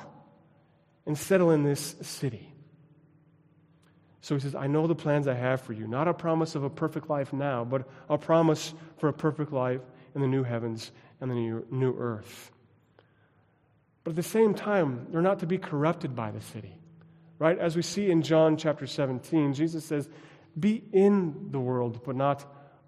and 1.07 1.17
settle 1.17 1.51
in 1.51 1.65
this 1.65 1.97
city. 2.03 2.53
So 4.21 4.37
he 4.37 4.41
says, 4.41 4.55
I 4.55 4.69
know 4.69 4.87
the 4.87 4.95
plans 4.95 5.27
I 5.27 5.35
have 5.35 5.61
for 5.63 5.73
you. 5.73 5.89
Not 5.89 6.07
a 6.07 6.15
promise 6.15 6.55
of 6.55 6.63
a 6.63 6.71
perfect 6.71 7.11
life 7.11 7.33
now, 7.33 7.65
but 7.65 7.89
a 8.09 8.17
promise 8.17 8.73
for 8.99 9.09
a 9.09 9.13
perfect 9.13 9.53
life 9.53 9.81
in 10.15 10.21
the 10.21 10.29
new 10.29 10.45
heavens 10.45 10.93
and 11.21 11.31
the 11.31 11.35
new, 11.35 11.67
new 11.71 11.95
earth. 11.99 12.53
But 14.05 14.11
at 14.11 14.17
the 14.17 14.23
same 14.23 14.55
time, 14.55 15.09
they're 15.11 15.23
not 15.23 15.41
to 15.41 15.47
be 15.47 15.59
corrupted 15.59 16.15
by 16.15 16.31
the 16.31 16.41
city. 16.41 16.77
Right? 17.41 17.59
As 17.59 17.75
we 17.75 17.83
see 17.83 18.11
in 18.11 18.23
John 18.23 18.57
chapter 18.57 18.87
17, 18.87 19.55
Jesus 19.55 19.85
says, 19.85 20.09
Be 20.59 20.83
in 20.93 21.51
the 21.51 21.61
world, 21.61 22.01
but 22.05 22.17
not 22.17 22.45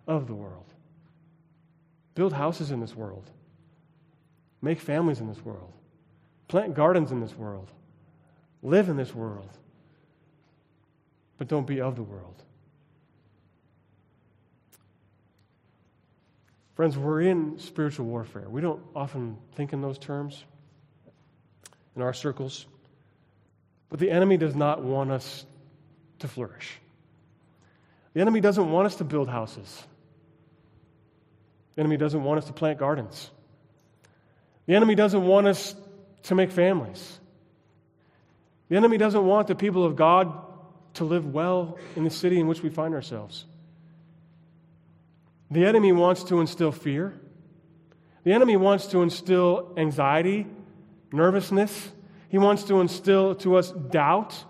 of 0.06 0.26
the 0.26 0.34
world. 0.34 0.72
Build 2.14 2.32
houses 2.32 2.70
in 2.70 2.80
this 2.80 2.94
world. 2.94 3.30
Make 4.62 4.80
families 4.80 5.20
in 5.20 5.28
this 5.28 5.44
world. 5.44 5.72
Plant 6.48 6.74
gardens 6.74 7.10
in 7.10 7.20
this 7.20 7.34
world. 7.34 7.70
Live 8.62 8.88
in 8.88 8.96
this 8.96 9.14
world 9.14 9.50
but 11.38 11.48
don't 11.48 11.66
be 11.66 11.80
of 11.80 11.96
the 11.96 12.02
world. 12.02 12.42
Friends, 16.74 16.98
we're 16.98 17.20
in 17.20 17.58
spiritual 17.58 18.06
warfare. 18.06 18.48
We 18.48 18.60
don't 18.60 18.82
often 18.96 19.36
think 19.54 19.72
in 19.72 19.80
those 19.80 19.98
terms 19.98 20.44
in 21.94 22.02
our 22.02 22.12
circles, 22.12 22.66
but 23.88 24.00
the 24.00 24.10
enemy 24.10 24.36
does 24.36 24.56
not 24.56 24.82
want 24.82 25.12
us 25.12 25.46
to 26.18 26.28
flourish. 26.28 26.78
The 28.14 28.20
enemy 28.20 28.40
doesn't 28.40 28.70
want 28.70 28.86
us 28.86 28.96
to 28.96 29.04
build 29.04 29.28
houses. 29.28 29.84
The 31.74 31.80
enemy 31.80 31.96
doesn't 31.96 32.22
want 32.22 32.38
us 32.38 32.46
to 32.46 32.52
plant 32.52 32.78
gardens. 32.78 33.30
The 34.66 34.74
enemy 34.74 34.94
doesn't 34.94 35.26
want 35.26 35.46
us 35.46 35.74
to 36.24 36.34
make 36.34 36.50
families. 36.50 37.18
The 38.68 38.76
enemy 38.76 38.96
doesn't 38.96 39.26
want 39.26 39.48
the 39.48 39.54
people 39.54 39.84
of 39.84 39.96
God 39.96 40.32
to 40.94 41.04
live 41.04 41.32
well 41.32 41.78
in 41.96 42.04
the 42.04 42.10
city 42.10 42.38
in 42.38 42.46
which 42.46 42.62
we 42.62 42.70
find 42.70 42.94
ourselves. 42.94 43.44
The 45.50 45.66
enemy 45.66 45.92
wants 45.92 46.24
to 46.24 46.40
instill 46.40 46.72
fear. 46.72 47.14
The 48.22 48.32
enemy 48.32 48.56
wants 48.56 48.86
to 48.88 49.02
instill 49.02 49.74
anxiety, 49.76 50.46
nervousness. 51.12 51.92
He 52.28 52.38
wants 52.38 52.64
to 52.64 52.80
instill 52.80 53.34
to 53.36 53.56
us 53.56 53.70
doubt. 53.70 54.44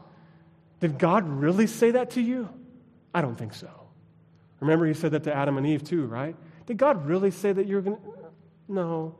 Did 0.80 0.98
God 0.98 1.28
really 1.28 1.66
say 1.66 1.92
that 1.92 2.10
to 2.10 2.20
you? 2.20 2.48
I 3.14 3.20
don't 3.20 3.36
think 3.36 3.54
so. 3.54 3.70
Remember, 4.60 4.86
he 4.86 4.94
said 4.94 5.12
that 5.12 5.24
to 5.24 5.34
Adam 5.34 5.56
and 5.56 5.66
Eve 5.66 5.84
too, 5.84 6.06
right? 6.06 6.34
Did 6.66 6.78
God 6.78 7.06
really 7.06 7.30
say 7.30 7.52
that 7.52 7.66
you're 7.66 7.80
going 7.80 7.96
to? 7.96 8.02
No. 8.66 9.14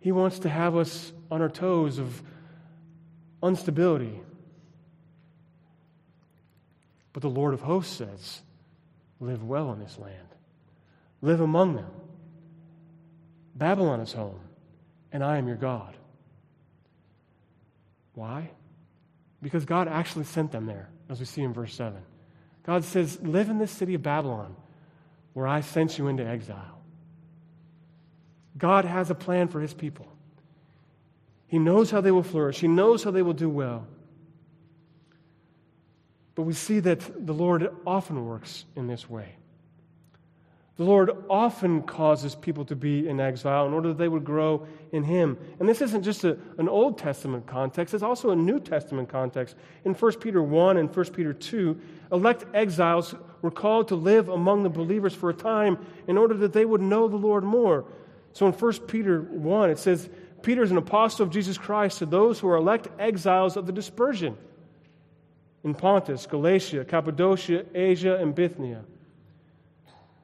He 0.00 0.12
wants 0.12 0.40
to 0.40 0.48
have 0.48 0.76
us 0.76 1.12
on 1.30 1.42
our 1.42 1.48
toes 1.48 1.98
of 1.98 2.22
instability, 3.42 4.20
but 7.12 7.22
the 7.22 7.30
Lord 7.30 7.54
of 7.54 7.60
hosts 7.60 7.96
says, 7.96 8.42
Live 9.20 9.42
well 9.42 9.72
in 9.72 9.78
this 9.78 9.98
land, 9.98 10.28
live 11.22 11.40
among 11.40 11.76
them. 11.76 11.90
Babylon 13.54 14.00
is 14.00 14.12
home, 14.12 14.40
and 15.12 15.24
I 15.24 15.38
am 15.38 15.46
your 15.46 15.56
God. 15.56 15.96
Why? 18.14 18.50
Because 19.40 19.64
God 19.64 19.88
actually 19.88 20.24
sent 20.24 20.52
them 20.52 20.66
there. 20.66 20.90
as 21.08 21.20
we 21.20 21.26
see 21.26 21.42
in 21.42 21.52
verse 21.52 21.74
7. 21.74 22.00
God 22.64 22.84
says, 22.84 23.20
Live 23.22 23.48
in 23.48 23.58
this 23.58 23.70
city 23.70 23.94
of 23.94 24.02
Babylon 24.02 24.56
where 25.32 25.46
I 25.46 25.60
sent 25.60 25.98
you 25.98 26.08
into 26.08 26.26
exile. 26.26 26.80
God 28.56 28.84
has 28.84 29.10
a 29.10 29.14
plan 29.14 29.48
for 29.48 29.60
his 29.60 29.74
people. 29.74 30.06
He 31.46 31.58
knows 31.58 31.90
how 31.90 32.00
they 32.00 32.10
will 32.10 32.22
flourish, 32.22 32.60
He 32.60 32.68
knows 32.68 33.04
how 33.04 33.10
they 33.10 33.22
will 33.22 33.32
do 33.32 33.48
well. 33.48 33.86
But 36.34 36.42
we 36.42 36.52
see 36.52 36.80
that 36.80 37.26
the 37.26 37.34
Lord 37.34 37.72
often 37.86 38.26
works 38.26 38.64
in 38.74 38.88
this 38.88 39.08
way. 39.08 39.36
The 40.76 40.82
Lord 40.82 41.10
often 41.30 41.82
causes 41.82 42.34
people 42.34 42.64
to 42.64 42.74
be 42.74 43.08
in 43.08 43.20
exile 43.20 43.66
in 43.66 43.72
order 43.72 43.88
that 43.88 43.98
they 43.98 44.08
would 44.08 44.24
grow 44.24 44.66
in 44.90 45.04
Him. 45.04 45.38
And 45.60 45.68
this 45.68 45.80
isn't 45.80 46.02
just 46.02 46.24
a, 46.24 46.36
an 46.58 46.68
Old 46.68 46.98
Testament 46.98 47.46
context, 47.46 47.94
it's 47.94 48.02
also 48.02 48.30
a 48.30 48.36
New 48.36 48.58
Testament 48.58 49.08
context. 49.08 49.54
In 49.84 49.94
1 49.94 50.18
Peter 50.18 50.42
1 50.42 50.76
and 50.76 50.94
1 50.94 51.06
Peter 51.12 51.32
2, 51.32 51.80
elect 52.10 52.44
exiles 52.54 53.14
were 53.40 53.52
called 53.52 53.88
to 53.88 53.94
live 53.94 54.28
among 54.28 54.64
the 54.64 54.68
believers 54.68 55.14
for 55.14 55.30
a 55.30 55.34
time 55.34 55.78
in 56.08 56.18
order 56.18 56.34
that 56.34 56.52
they 56.52 56.64
would 56.64 56.80
know 56.80 57.06
the 57.06 57.16
Lord 57.16 57.44
more. 57.44 57.84
So 58.32 58.46
in 58.46 58.52
1 58.52 58.72
Peter 58.88 59.20
1, 59.20 59.70
it 59.70 59.78
says, 59.78 60.08
Peter 60.42 60.64
is 60.64 60.72
an 60.72 60.76
apostle 60.76 61.24
of 61.24 61.30
Jesus 61.30 61.56
Christ 61.56 61.98
to 61.98 62.06
those 62.06 62.40
who 62.40 62.48
are 62.48 62.56
elect 62.56 62.88
exiles 62.98 63.56
of 63.56 63.66
the 63.66 63.72
dispersion 63.72 64.36
in 65.62 65.72
Pontus, 65.72 66.26
Galatia, 66.26 66.84
Cappadocia, 66.84 67.64
Asia, 67.74 68.16
and 68.16 68.34
Bithynia 68.34 68.84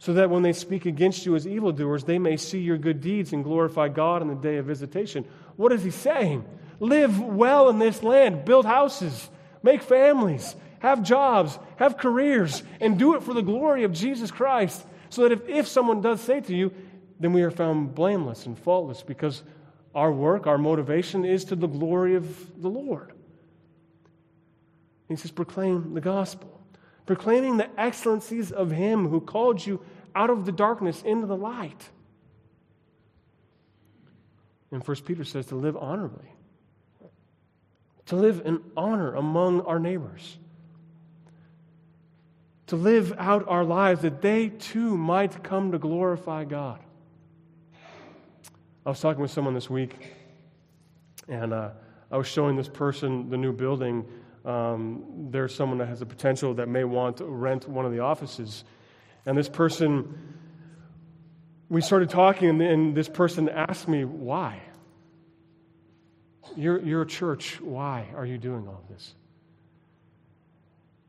so 0.00 0.14
that 0.14 0.30
when 0.30 0.42
they 0.42 0.54
speak 0.54 0.86
against 0.86 1.26
you 1.26 1.36
as 1.36 1.46
evildoers, 1.46 2.04
they 2.04 2.18
may 2.18 2.38
see 2.38 2.58
your 2.58 2.78
good 2.78 3.02
deeds 3.02 3.34
and 3.34 3.44
glorify 3.44 3.86
God 3.88 4.22
in 4.22 4.28
the 4.28 4.34
day 4.34 4.56
of 4.56 4.64
visitation. 4.64 5.26
What 5.56 5.72
is 5.72 5.84
he 5.84 5.90
saying? 5.90 6.42
Live 6.80 7.20
well 7.20 7.68
in 7.68 7.78
this 7.78 8.02
land, 8.02 8.46
build 8.46 8.64
houses, 8.64 9.28
make 9.62 9.82
families, 9.82 10.56
have 10.78 11.02
jobs, 11.02 11.58
have 11.76 11.98
careers, 11.98 12.62
and 12.80 12.98
do 12.98 13.14
it 13.14 13.22
for 13.22 13.34
the 13.34 13.42
glory 13.42 13.84
of 13.84 13.92
Jesus 13.92 14.30
Christ. 14.30 14.86
So 15.10 15.22
that 15.22 15.32
if, 15.32 15.46
if 15.46 15.68
someone 15.68 16.00
does 16.00 16.22
say 16.22 16.40
to 16.40 16.56
you, 16.56 16.72
then 17.20 17.34
we 17.34 17.42
are 17.42 17.50
found 17.50 17.94
blameless 17.94 18.46
and 18.46 18.58
faultless 18.58 19.02
because 19.02 19.42
our 19.94 20.10
work, 20.10 20.46
our 20.46 20.56
motivation 20.56 21.26
is 21.26 21.44
to 21.46 21.56
the 21.56 21.66
glory 21.66 22.14
of 22.14 22.62
the 22.62 22.70
Lord. 22.70 23.12
He 25.10 25.16
says, 25.16 25.30
proclaim 25.30 25.92
the 25.92 26.00
gospel 26.00 26.59
proclaiming 27.10 27.56
the 27.56 27.68
excellencies 27.76 28.52
of 28.52 28.70
Him 28.70 29.08
who 29.08 29.20
called 29.20 29.66
you 29.66 29.82
out 30.14 30.30
of 30.30 30.46
the 30.46 30.52
darkness 30.52 31.02
into 31.02 31.26
the 31.26 31.36
light. 31.36 31.90
And 34.70 34.84
First 34.84 35.04
Peter 35.04 35.24
says 35.24 35.46
to 35.46 35.56
live 35.56 35.76
honorably, 35.76 36.28
to 38.06 38.14
live 38.14 38.42
in 38.44 38.60
honor 38.76 39.12
among 39.16 39.62
our 39.62 39.80
neighbors, 39.80 40.38
to 42.68 42.76
live 42.76 43.12
out 43.18 43.48
our 43.48 43.64
lives 43.64 44.02
that 44.02 44.22
they 44.22 44.48
too 44.48 44.96
might 44.96 45.42
come 45.42 45.72
to 45.72 45.78
glorify 45.80 46.44
God. 46.44 46.78
I 48.86 48.90
was 48.90 49.00
talking 49.00 49.20
with 49.20 49.32
someone 49.32 49.54
this 49.54 49.68
week, 49.68 49.96
and 51.26 51.52
uh, 51.52 51.70
I 52.08 52.16
was 52.16 52.28
showing 52.28 52.54
this 52.54 52.68
person 52.68 53.30
the 53.30 53.36
new 53.36 53.52
building 53.52 54.06
um, 54.44 55.28
there's 55.30 55.54
someone 55.54 55.78
that 55.78 55.88
has 55.88 56.02
a 56.02 56.06
potential 56.06 56.54
that 56.54 56.68
may 56.68 56.84
want 56.84 57.18
to 57.18 57.24
rent 57.24 57.68
one 57.68 57.84
of 57.84 57.92
the 57.92 58.00
offices. 58.00 58.64
And 59.26 59.36
this 59.36 59.48
person, 59.48 60.18
we 61.68 61.80
started 61.82 62.10
talking, 62.10 62.48
and, 62.48 62.62
and 62.62 62.94
this 62.94 63.08
person 63.08 63.48
asked 63.48 63.86
me, 63.86 64.04
Why? 64.04 64.62
You're, 66.56 66.80
you're 66.80 67.02
a 67.02 67.06
church. 67.06 67.60
Why 67.60 68.08
are 68.16 68.26
you 68.26 68.38
doing 68.38 68.66
all 68.66 68.82
this? 68.90 69.14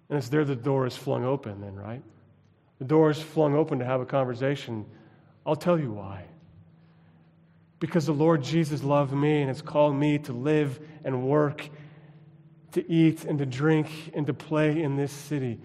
And 0.10 0.18
it's 0.18 0.30
there 0.30 0.44
the 0.44 0.56
door 0.56 0.86
is 0.86 0.96
flung 0.96 1.24
open, 1.24 1.62
then, 1.62 1.76
right? 1.76 2.04
The 2.80 2.86
door 2.86 3.10
is 3.10 3.22
flung 3.22 3.56
open 3.56 3.80
to 3.80 3.86
have 3.86 4.02
a 4.02 4.06
conversation. 4.06 4.86
I'll 5.46 5.56
tell 5.56 5.80
you 5.80 5.94
why. 5.94 6.26
Because 7.80 8.06
the 8.06 8.12
Lord 8.12 8.44
Jesus 8.44 8.84
loved 8.84 9.14
me 9.14 9.40
and 9.40 9.48
has 9.48 9.62
called 9.62 9.96
me 9.96 10.20
to 10.20 10.34
live 10.34 10.80
and 11.04 11.24
work 11.24 11.68
to 12.74 12.92
eat 12.92 13.26
and 13.26 13.40
to 13.40 13.46
drink 13.46 14.12
and 14.14 14.26
to 14.28 14.34
play 14.34 14.82
in 14.82 14.96
this 14.96 15.12
city. 15.12 15.60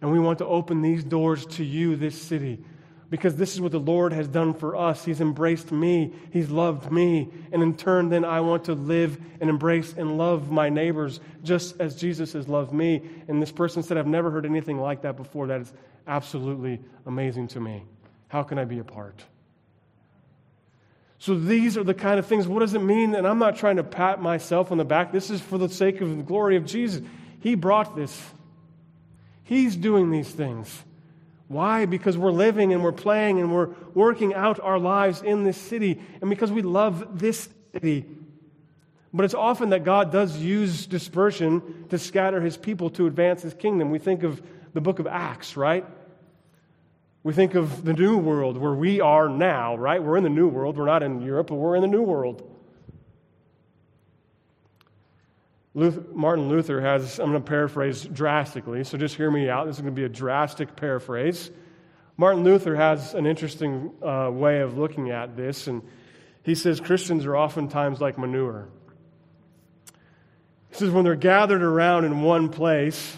And 0.00 0.12
we 0.12 0.18
want 0.18 0.38
to 0.38 0.46
open 0.46 0.82
these 0.82 1.04
doors 1.04 1.44
to 1.46 1.64
you, 1.64 1.96
this 1.96 2.20
city, 2.20 2.58
because 3.10 3.36
this 3.36 3.54
is 3.54 3.60
what 3.60 3.72
the 3.72 3.80
Lord 3.80 4.12
has 4.12 4.28
done 4.28 4.54
for 4.54 4.76
us. 4.76 5.04
He's 5.04 5.20
embraced 5.20 5.72
me, 5.72 6.12
He's 6.30 6.50
loved 6.50 6.92
me. 6.92 7.28
And 7.52 7.62
in 7.62 7.76
turn, 7.76 8.08
then 8.08 8.24
I 8.24 8.40
want 8.40 8.64
to 8.64 8.74
live 8.74 9.18
and 9.40 9.50
embrace 9.50 9.94
and 9.96 10.18
love 10.18 10.50
my 10.50 10.68
neighbors 10.68 11.20
just 11.42 11.80
as 11.80 11.96
Jesus 11.96 12.32
has 12.34 12.48
loved 12.48 12.72
me. 12.72 13.02
And 13.28 13.42
this 13.42 13.52
person 13.52 13.82
said, 13.82 13.96
I've 13.96 14.06
never 14.06 14.30
heard 14.30 14.46
anything 14.46 14.78
like 14.78 15.02
that 15.02 15.16
before. 15.16 15.46
That 15.46 15.62
is 15.62 15.72
absolutely 16.06 16.80
amazing 17.06 17.48
to 17.48 17.60
me. 17.60 17.84
How 18.28 18.42
can 18.42 18.58
I 18.58 18.64
be 18.64 18.78
a 18.78 18.84
part? 18.84 19.24
So 21.18 21.34
these 21.36 21.76
are 21.76 21.82
the 21.82 21.94
kind 21.94 22.18
of 22.18 22.26
things. 22.26 22.46
What 22.46 22.60
does 22.60 22.74
it 22.74 22.82
mean? 22.82 23.14
And 23.14 23.26
I'm 23.26 23.38
not 23.38 23.56
trying 23.56 23.76
to 23.76 23.84
pat 23.84 24.22
myself 24.22 24.70
on 24.70 24.78
the 24.78 24.84
back. 24.84 25.12
This 25.12 25.30
is 25.30 25.40
for 25.40 25.58
the 25.58 25.68
sake 25.68 26.00
of 26.00 26.16
the 26.16 26.22
glory 26.22 26.56
of 26.56 26.64
Jesus. 26.64 27.02
He 27.40 27.56
brought 27.56 27.96
this. 27.96 28.32
He's 29.42 29.74
doing 29.74 30.10
these 30.10 30.30
things. 30.30 30.84
Why? 31.48 31.86
Because 31.86 32.16
we're 32.16 32.30
living 32.30 32.72
and 32.72 32.84
we're 32.84 32.92
playing 32.92 33.40
and 33.40 33.52
we're 33.52 33.70
working 33.94 34.34
out 34.34 34.60
our 34.60 34.78
lives 34.78 35.22
in 35.22 35.42
this 35.42 35.56
city 35.56 36.00
and 36.20 36.30
because 36.30 36.52
we 36.52 36.62
love 36.62 37.18
this 37.18 37.48
city. 37.72 38.04
But 39.12 39.24
it's 39.24 39.34
often 39.34 39.70
that 39.70 39.84
God 39.84 40.12
does 40.12 40.36
use 40.36 40.86
dispersion 40.86 41.86
to 41.88 41.98
scatter 41.98 42.40
his 42.40 42.56
people 42.56 42.90
to 42.90 43.06
advance 43.06 43.42
his 43.42 43.54
kingdom. 43.54 43.90
We 43.90 43.98
think 43.98 44.22
of 44.22 44.42
the 44.74 44.82
book 44.82 44.98
of 44.98 45.06
Acts, 45.06 45.56
right? 45.56 45.86
We 47.22 47.32
think 47.32 47.54
of 47.54 47.84
the 47.84 47.92
new 47.92 48.16
world 48.16 48.56
where 48.56 48.74
we 48.74 49.00
are 49.00 49.28
now, 49.28 49.76
right? 49.76 50.02
We're 50.02 50.16
in 50.16 50.22
the 50.22 50.30
new 50.30 50.48
world. 50.48 50.76
We're 50.76 50.86
not 50.86 51.02
in 51.02 51.20
Europe, 51.20 51.48
but 51.48 51.56
we're 51.56 51.74
in 51.74 51.82
the 51.82 51.88
new 51.88 52.02
world. 52.02 52.48
Luther, 55.74 56.02
Martin 56.12 56.48
Luther 56.48 56.80
has, 56.80 57.18
I'm 57.18 57.30
going 57.30 57.42
to 57.42 57.48
paraphrase 57.48 58.04
drastically, 58.04 58.84
so 58.84 58.98
just 58.98 59.14
hear 59.14 59.30
me 59.30 59.48
out. 59.48 59.66
This 59.66 59.76
is 59.76 59.82
going 59.82 59.94
to 59.94 60.00
be 60.00 60.04
a 60.04 60.08
drastic 60.08 60.74
paraphrase. 60.74 61.50
Martin 62.16 62.42
Luther 62.42 62.74
has 62.74 63.14
an 63.14 63.26
interesting 63.26 63.92
uh, 64.02 64.30
way 64.32 64.60
of 64.60 64.76
looking 64.76 65.10
at 65.10 65.36
this, 65.36 65.68
and 65.68 65.82
he 66.42 66.56
says 66.56 66.80
Christians 66.80 67.26
are 67.26 67.36
oftentimes 67.36 68.00
like 68.00 68.18
manure. 68.18 68.68
He 70.70 70.76
says 70.76 70.90
when 70.90 71.04
they're 71.04 71.14
gathered 71.14 71.62
around 71.62 72.04
in 72.04 72.22
one 72.22 72.48
place, 72.48 73.16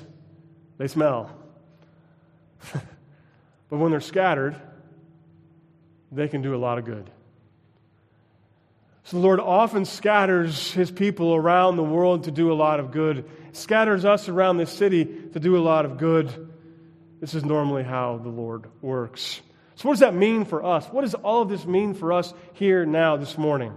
they 0.76 0.86
smell. 0.86 1.30
But 3.70 3.78
when 3.78 3.92
they're 3.92 4.00
scattered, 4.00 4.56
they 6.12 6.28
can 6.28 6.42
do 6.42 6.54
a 6.54 6.58
lot 6.58 6.78
of 6.78 6.84
good. 6.84 7.08
So 9.04 9.16
the 9.16 9.22
Lord 9.22 9.40
often 9.40 9.84
scatters 9.84 10.72
his 10.72 10.90
people 10.90 11.34
around 11.34 11.76
the 11.76 11.82
world 11.82 12.24
to 12.24 12.30
do 12.30 12.52
a 12.52 12.54
lot 12.54 12.80
of 12.80 12.90
good, 12.90 13.28
scatters 13.52 14.04
us 14.04 14.28
around 14.28 14.58
this 14.58 14.70
city 14.70 15.04
to 15.04 15.40
do 15.40 15.56
a 15.56 15.62
lot 15.62 15.84
of 15.84 15.98
good. 15.98 16.50
This 17.20 17.34
is 17.34 17.44
normally 17.44 17.82
how 17.82 18.18
the 18.18 18.28
Lord 18.28 18.66
works. 18.82 19.40
So, 19.76 19.88
what 19.88 19.94
does 19.94 20.00
that 20.00 20.14
mean 20.14 20.44
for 20.44 20.64
us? 20.64 20.86
What 20.86 21.02
does 21.02 21.14
all 21.14 21.42
of 21.42 21.48
this 21.48 21.64
mean 21.64 21.94
for 21.94 22.12
us 22.12 22.34
here 22.54 22.84
now 22.84 23.16
this 23.16 23.38
morning? 23.38 23.74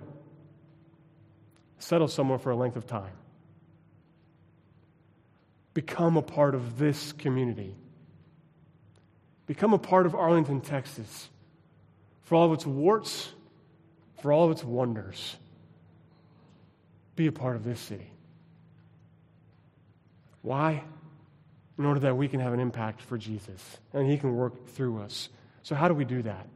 Settle 1.80 2.08
somewhere 2.08 2.40
for 2.40 2.52
a 2.52 2.56
length 2.56 2.76
of 2.76 2.86
time. 2.86 3.14
Become 5.74 6.18
a 6.18 6.22
part 6.22 6.56
of 6.56 6.78
this 6.78 7.14
community. 7.14 7.76
Become 9.46 9.74
a 9.74 9.78
part 9.78 10.06
of 10.06 10.16
Arlington, 10.16 10.62
Texas, 10.62 11.30
for 12.22 12.36
all 12.36 12.46
of 12.46 12.54
its 12.54 12.66
warts, 12.66 13.30
for 14.22 14.32
all 14.32 14.46
of 14.46 14.52
its 14.52 14.64
wonders. 14.64 15.36
Be 17.16 17.28
a 17.28 17.32
part 17.32 17.56
of 17.56 17.64
this 17.64 17.80
city. 17.80 18.10
Why? 20.42 20.84
In 21.78 21.86
order 21.86 22.02
that 22.02 22.16
we 22.16 22.28
can 22.28 22.40
have 22.40 22.54
an 22.54 22.60
impact 22.60 23.02
for 23.02 23.18
Jesus 23.18 23.62
and 23.94 24.10
He 24.10 24.18
can 24.18 24.36
work 24.36 24.68
through 24.68 25.02
us. 25.02 25.30
So, 25.64 25.76
how 25.76 25.88
do 25.88 25.94
we 25.94 26.06
do 26.06 26.22
that? 26.22 26.48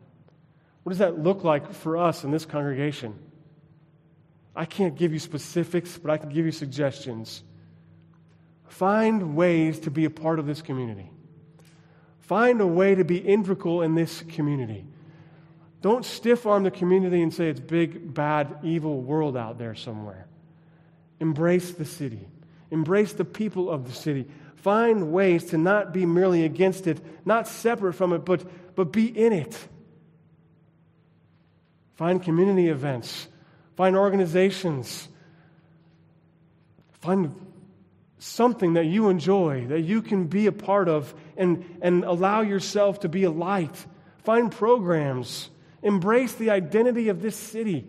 What 0.83 0.91
does 0.91 0.99
that 0.99 1.19
look 1.19 1.43
like 1.43 1.73
for 1.73 1.97
us 1.97 2.23
in 2.23 2.31
this 2.31 2.45
congregation? 2.45 3.17
I 4.55 4.65
can't 4.65 4.95
give 4.95 5.13
you 5.13 5.19
specifics, 5.19 5.97
but 5.97 6.09
I 6.09 6.17
can 6.17 6.29
give 6.29 6.45
you 6.45 6.51
suggestions. 6.51 7.43
find 8.67 9.35
ways 9.35 9.79
to 9.81 9.91
be 9.91 10.05
a 10.05 10.09
part 10.09 10.39
of 10.39 10.45
this 10.45 10.61
community. 10.61 11.09
Find 12.27 12.59
a 12.59 12.67
way 12.67 12.93
to 12.93 13.05
be 13.05 13.17
integral 13.17 13.81
in 13.81 13.95
this 13.95 14.21
community. 14.21 14.85
Don't 15.81 16.03
stiff 16.03 16.45
arm 16.45 16.63
the 16.63 16.71
community 16.71 17.21
and 17.21 17.33
say 17.33 17.47
it's 17.47 17.61
big, 17.61 18.13
bad, 18.13 18.59
evil 18.63 19.01
world 19.01 19.37
out 19.37 19.57
there 19.57 19.75
somewhere. 19.75 20.27
Embrace 21.21 21.71
the 21.71 21.85
city. 21.85 22.27
Embrace 22.69 23.13
the 23.13 23.23
people 23.23 23.69
of 23.69 23.87
the 23.87 23.93
city. 23.93 24.25
Find 24.57 25.13
ways 25.13 25.45
to 25.45 25.57
not 25.57 25.93
be 25.93 26.05
merely 26.05 26.43
against 26.43 26.85
it, 26.85 26.99
not 27.25 27.47
separate 27.47 27.93
from 27.93 28.11
it, 28.11 28.25
but, 28.25 28.45
but 28.75 28.91
be 28.91 29.05
in 29.07 29.31
it. 29.31 29.57
Find 31.95 32.21
community 32.21 32.67
events. 32.67 33.29
Find 33.77 33.95
organizations. 33.95 35.07
Find 36.99 37.33
something 38.19 38.73
that 38.73 38.85
you 38.85 39.09
enjoy, 39.09 39.67
that 39.67 39.81
you 39.81 40.01
can 40.01 40.25
be 40.25 40.47
a 40.47 40.51
part 40.51 40.89
of, 40.89 41.13
and, 41.35 41.63
and 41.81 42.03
allow 42.03 42.41
yourself 42.41 43.01
to 43.01 43.09
be 43.09 43.23
a 43.23 43.31
light. 43.31 43.85
Find 44.23 44.51
programs. 44.51 45.49
Embrace 45.83 46.33
the 46.33 46.49
identity 46.49 47.09
of 47.09 47.21
this 47.21 47.35
city. 47.35 47.87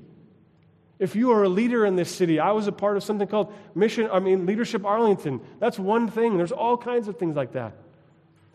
If 0.99 1.15
you 1.15 1.31
are 1.31 1.45
a 1.45 1.49
leader 1.49 1.87
in 1.87 1.97
this 1.97 2.15
city, 2.15 2.41
I 2.41 2.53
was 2.53 2.67
a 2.67 2.73
part 2.73 2.97
of 2.97 3.05
something 3.05 3.29
called 3.29 3.55
Mission, 3.75 4.09
I 4.13 4.19
mean, 4.19 4.47
Leadership 4.47 4.85
Arlington. 4.85 5.41
That's 5.61 5.79
one 5.79 6.09
thing. 6.09 6.37
There's 6.37 6.53
all 6.53 6.77
kinds 6.77 7.09
of 7.09 7.19
things 7.19 7.37
like 7.37 7.53
that. 7.53 7.73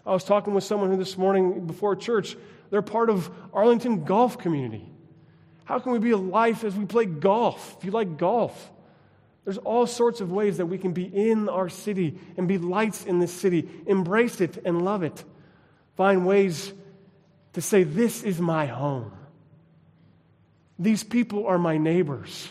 I 0.06 0.12
was 0.12 0.26
talking 0.26 0.54
with 0.54 0.66
someone 0.66 0.92
who 0.92 0.98
this 0.98 1.18
morning 1.18 1.66
before 1.66 1.96
church, 1.96 2.36
they're 2.70 2.82
part 2.82 3.10
of 3.10 3.32
Arlington 3.54 4.04
Golf 4.04 4.38
Community. 4.38 4.90
How 5.64 5.80
can 5.80 5.94
we 5.94 6.00
be 6.00 6.12
a 6.12 6.18
life 6.18 6.66
as 6.66 6.76
we 6.76 6.86
play 6.86 7.06
golf? 7.06 7.78
If 7.78 7.86
you 7.86 7.92
like 7.92 8.18
golf, 8.18 8.72
there's 9.46 9.58
all 9.58 9.86
sorts 9.86 10.22
of 10.22 10.32
ways 10.32 10.58
that 10.58 10.68
we 10.68 10.78
can 10.78 10.94
be 10.94 11.04
in 11.04 11.50
our 11.50 11.68
city 11.70 12.18
and 12.38 12.48
be 12.48 12.58
lights 12.58 13.06
in 13.06 13.20
this 13.20 13.34
city. 13.34 13.70
Embrace 13.86 14.40
it 14.40 14.58
and 14.64 14.84
love 14.84 15.04
it. 15.04 15.24
Find 15.98 16.26
ways 16.26 16.72
to 17.54 17.62
say, 17.62 17.84
This 17.84 18.24
is 18.24 18.40
my 18.40 18.66
home. 18.66 19.12
These 20.80 21.04
people 21.04 21.48
are 21.48 21.58
my 21.58 21.78
neighbors. 21.78 22.50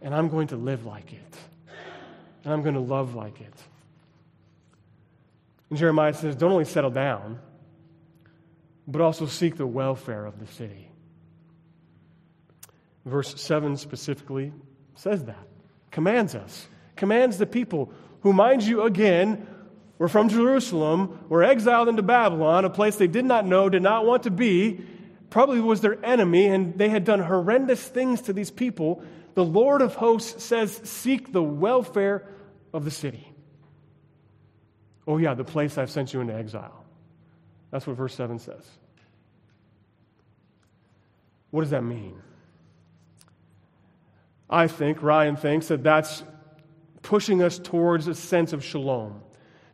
And 0.00 0.14
I'm 0.14 0.28
going 0.28 0.48
to 0.48 0.56
live 0.56 0.86
like 0.86 1.12
it. 1.12 1.36
And 2.44 2.52
I'm 2.52 2.62
going 2.62 2.74
to 2.74 2.80
love 2.80 3.14
like 3.14 3.40
it. 3.40 3.54
And 5.68 5.78
Jeremiah 5.78 6.14
says, 6.14 6.34
Don't 6.34 6.52
only 6.52 6.64
settle 6.64 6.90
down, 6.90 7.40
but 8.86 9.02
also 9.02 9.26
seek 9.26 9.56
the 9.56 9.66
welfare 9.66 10.24
of 10.24 10.38
the 10.38 10.46
city. 10.46 10.88
Verse 13.04 13.40
7 13.40 13.76
specifically 13.76 14.52
says 14.94 15.24
that, 15.24 15.47
commands 15.90 16.34
us, 16.34 16.68
commands 16.96 17.38
the 17.38 17.46
people 17.46 17.92
who, 18.22 18.32
mind 18.32 18.62
you, 18.62 18.82
again, 18.82 19.46
were 19.98 20.08
from 20.08 20.28
Jerusalem, 20.28 21.18
were 21.28 21.42
exiled 21.42 21.88
into 21.88 22.02
Babylon, 22.02 22.64
a 22.64 22.70
place 22.70 22.96
they 22.96 23.06
did 23.06 23.24
not 23.24 23.46
know, 23.46 23.68
did 23.68 23.82
not 23.82 24.06
want 24.06 24.24
to 24.24 24.30
be, 24.30 24.80
probably 25.30 25.60
was 25.60 25.80
their 25.80 26.04
enemy, 26.04 26.46
and 26.46 26.78
they 26.78 26.88
had 26.88 27.04
done 27.04 27.20
horrendous 27.20 27.82
things 27.82 28.22
to 28.22 28.32
these 28.32 28.50
people. 28.50 29.02
The 29.34 29.44
Lord 29.44 29.82
of 29.82 29.94
hosts 29.94 30.44
says, 30.44 30.80
Seek 30.84 31.32
the 31.32 31.42
welfare 31.42 32.26
of 32.72 32.84
the 32.84 32.90
city. 32.90 33.32
Oh, 35.06 35.16
yeah, 35.16 35.34
the 35.34 35.44
place 35.44 35.78
I've 35.78 35.90
sent 35.90 36.12
you 36.12 36.20
into 36.20 36.34
exile. 36.34 36.84
That's 37.70 37.86
what 37.86 37.96
verse 37.96 38.14
7 38.14 38.38
says. 38.38 38.66
What 41.50 41.62
does 41.62 41.70
that 41.70 41.82
mean? 41.82 42.20
I 44.50 44.66
think, 44.66 45.02
Ryan 45.02 45.36
thinks, 45.36 45.68
that 45.68 45.82
that's 45.82 46.22
pushing 47.02 47.42
us 47.42 47.58
towards 47.58 48.06
a 48.06 48.14
sense 48.14 48.52
of 48.52 48.64
shalom. 48.64 49.22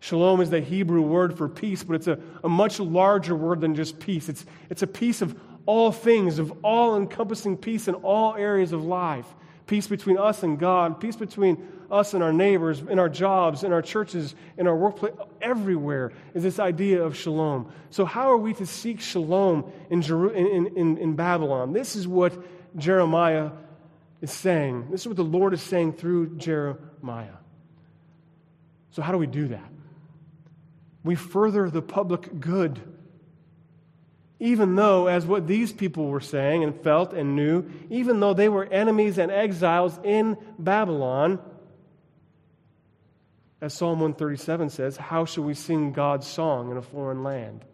Shalom 0.00 0.40
is 0.40 0.50
the 0.50 0.60
Hebrew 0.60 1.00
word 1.00 1.38
for 1.38 1.48
peace, 1.48 1.82
but 1.82 1.94
it's 1.94 2.08
a, 2.08 2.18
a 2.42 2.48
much 2.48 2.78
larger 2.78 3.34
word 3.34 3.60
than 3.60 3.74
just 3.74 3.98
peace. 3.98 4.28
It's, 4.28 4.44
it's 4.68 4.82
a 4.82 4.87
peace 4.87 5.22
of 5.22 5.38
all 5.66 5.92
things, 5.92 6.38
of 6.38 6.52
all 6.62 6.96
encompassing 6.96 7.56
peace 7.56 7.88
in 7.88 7.94
all 7.94 8.34
areas 8.34 8.72
of 8.72 8.84
life. 8.84 9.26
Peace 9.66 9.87
between 9.87 10.18
us 10.18 10.42
and 10.42 10.58
God, 10.58 11.00
peace 11.00 11.16
between 11.16 11.66
us 11.90 12.12
and 12.12 12.22
our 12.22 12.32
neighbors, 12.32 12.80
in 12.80 12.98
our 12.98 13.08
jobs, 13.08 13.64
in 13.64 13.72
our 13.72 13.80
churches, 13.80 14.34
in 14.58 14.66
our 14.66 14.76
workplace, 14.76 15.14
everywhere 15.40 16.12
is 16.34 16.42
this 16.42 16.58
idea 16.58 17.02
of 17.02 17.16
shalom. 17.16 17.72
So, 17.88 18.04
how 18.04 18.30
are 18.30 18.37
we 18.37 18.52
to 18.54 18.66
seek 18.66 19.00
shalom 19.00 19.72
in, 19.88 20.02
Jeru- 20.02 20.30
in, 20.30 20.76
in, 20.76 20.98
in 20.98 21.16
Babylon? 21.16 21.72
This 21.72 21.96
is 21.96 22.06
what 22.06 22.34
Jeremiah 22.76 23.50
is 24.20 24.31
saying. 24.31 24.88
This 24.90 25.03
is 25.03 25.09
what 25.09 25.16
the 25.16 25.24
Lord 25.24 25.55
is 25.55 25.62
saying 25.62 25.94
through 25.94 26.37
Jeremiah. 26.37 27.37
So, 28.90 29.03
how 29.03 29.12
do 29.12 29.18
we 29.18 29.27
do 29.27 29.48
that? 29.48 29.70
We 31.03 31.14
further 31.14 31.68
the 31.68 31.83
public 31.83 32.40
good. 32.40 32.81
Even 34.40 34.74
though, 34.74 35.07
as 35.07 35.24
what 35.24 35.46
these 35.46 35.72
people 35.72 36.09
were 36.09 36.20
saying 36.20 36.64
and 36.64 36.79
felt 36.83 37.12
and 37.12 37.37
knew, 37.37 37.64
even 37.90 38.20
though 38.20 38.35
they 38.35 38.48
were 38.48 38.64
enemies 38.64 39.18
and 39.18 39.31
exiles 39.31 39.98
in 40.03 40.37
Babylon, 40.59 41.38
as 43.61 43.72
Psalm 43.72 44.00
137 44.00 44.70
says, 44.70 44.96
how 44.96 45.24
shall 45.24 45.44
we 45.44 45.55
sing 45.55 45.92
God's 45.92 46.27
song 46.27 46.70
in 46.70 46.77
a 46.77 46.83
foreign 46.83 47.22
land? 47.22 47.64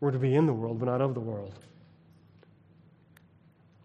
We're 0.00 0.10
to 0.10 0.18
be 0.18 0.34
in 0.34 0.46
the 0.46 0.52
world, 0.52 0.78
but 0.78 0.86
not 0.86 1.00
of 1.00 1.14
the 1.14 1.20
world. 1.20 1.54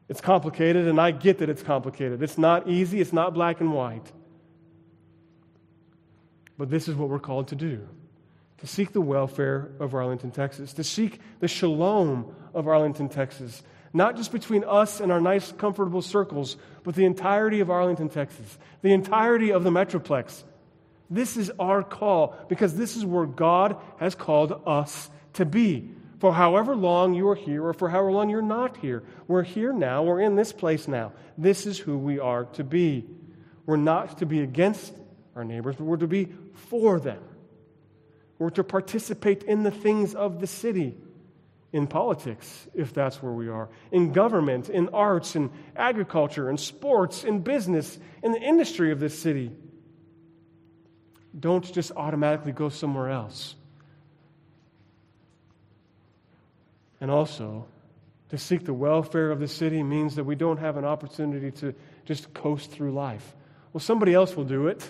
It's 0.08 0.22
complicated, 0.22 0.88
and 0.88 1.00
I 1.00 1.12
get 1.12 1.40
that 1.40 1.50
it's 1.50 1.64
complicated. 1.64 2.22
It's 2.22 2.38
not 2.38 2.68
easy, 2.68 3.02
it's 3.02 3.14
not 3.14 3.34
black 3.34 3.60
and 3.60 3.74
white. 3.74 4.12
But 6.58 6.70
this 6.70 6.88
is 6.88 6.96
what 6.96 7.10
we're 7.10 7.20
called 7.20 7.50
to 7.50 7.56
do 7.56 7.88
to 8.60 8.68
seek 8.68 8.94
the 8.94 9.02
welfare 9.02 9.72
of 9.82 9.94
Arlington, 9.94 10.32
Texas, 10.32 10.72
to 10.74 10.84
seek 10.84 11.20
the 11.40 11.48
shalom 11.48 12.34
of 12.54 12.68
Arlington, 12.68 13.10
Texas, 13.10 13.62
not 13.92 14.16
just 14.16 14.32
between 14.32 14.64
us 14.64 15.02
and 15.02 15.12
our 15.12 15.20
nice, 15.20 15.52
comfortable 15.52 16.02
circles, 16.02 16.56
but 16.84 16.96
the 16.96 17.04
entirety 17.04 17.60
of 17.60 17.70
Arlington, 17.70 18.08
Texas, 18.08 18.58
the 18.82 18.94
entirety 18.94 19.52
of 19.52 19.66
the 19.66 19.72
Metroplex. 19.72 20.44
This 21.10 21.36
is 21.36 21.52
our 21.60 21.84
call 21.84 22.36
because 22.48 22.76
this 22.76 22.96
is 22.96 23.06
where 23.06 23.26
God 23.26 23.78
has 23.98 24.16
called 24.16 24.62
us 24.66 25.10
to 25.34 25.46
be. 25.46 25.92
For 26.26 26.34
however 26.34 26.76
long 26.76 27.14
you 27.14 27.30
are 27.30 27.36
here 27.36 27.64
or 27.64 27.74
for 27.74 27.88
however 27.88 28.12
long 28.12 28.32
you're 28.32 28.42
not 28.42 28.78
here, 28.78 29.04
we're 29.28 29.44
here 29.44 29.72
now, 29.72 30.02
we're 30.02 30.22
in 30.22 30.36
this 30.36 30.52
place 30.52 30.88
now. 30.88 31.12
This 31.38 31.68
is 31.68 31.78
who 31.78 32.00
we 32.00 32.18
are 32.18 32.46
to 32.54 32.64
be. 32.64 33.06
We're 33.68 33.78
not 33.78 34.18
to 34.18 34.26
be 34.26 34.42
against 34.42 34.92
our 35.36 35.44
neighbors, 35.44 35.76
but 35.76 35.84
we're 35.84 35.98
to 35.98 36.08
be 36.08 36.30
for 36.56 37.00
them. 37.00 37.22
We're 38.40 38.50
to 38.50 38.64
participate 38.64 39.44
in 39.44 39.62
the 39.62 39.70
things 39.70 40.16
of 40.16 40.40
the 40.40 40.48
city, 40.48 40.98
in 41.72 41.86
politics, 41.86 42.68
if 42.74 42.92
that's 42.92 43.22
where 43.22 43.34
we 43.34 43.48
are, 43.48 43.70
in 43.92 44.12
government, 44.12 44.70
in 44.70 44.90
arts, 44.90 45.36
in 45.36 45.52
agriculture, 45.76 46.50
in 46.50 46.58
sports, 46.58 47.24
in 47.24 47.42
business, 47.42 48.00
in 48.24 48.32
the 48.32 48.42
industry 48.42 48.92
of 48.92 49.00
this 49.00 49.16
city. 49.16 49.52
Don't 51.40 51.72
just 51.72 51.92
automatically 51.92 52.52
go 52.52 52.70
somewhere 52.70 53.12
else. 53.12 53.54
And 57.02 57.12
also, 57.12 57.68
to 58.30 58.38
seek 58.38 58.66
the 58.66 58.74
welfare 58.74 59.32
of 59.32 59.40
the 59.40 59.48
city 59.48 59.84
means 59.84 60.16
that 60.16 60.24
we 60.24 60.36
don't 60.36 60.58
have 60.58 60.78
an 60.78 60.86
opportunity 60.86 61.52
to 61.52 61.74
just 62.06 62.34
coast 62.34 62.72
through 62.72 62.94
life. 62.94 63.36
Well, 63.74 63.82
somebody 63.82 64.14
else 64.14 64.36
will 64.36 64.46
do 64.46 64.68
it. 64.68 64.90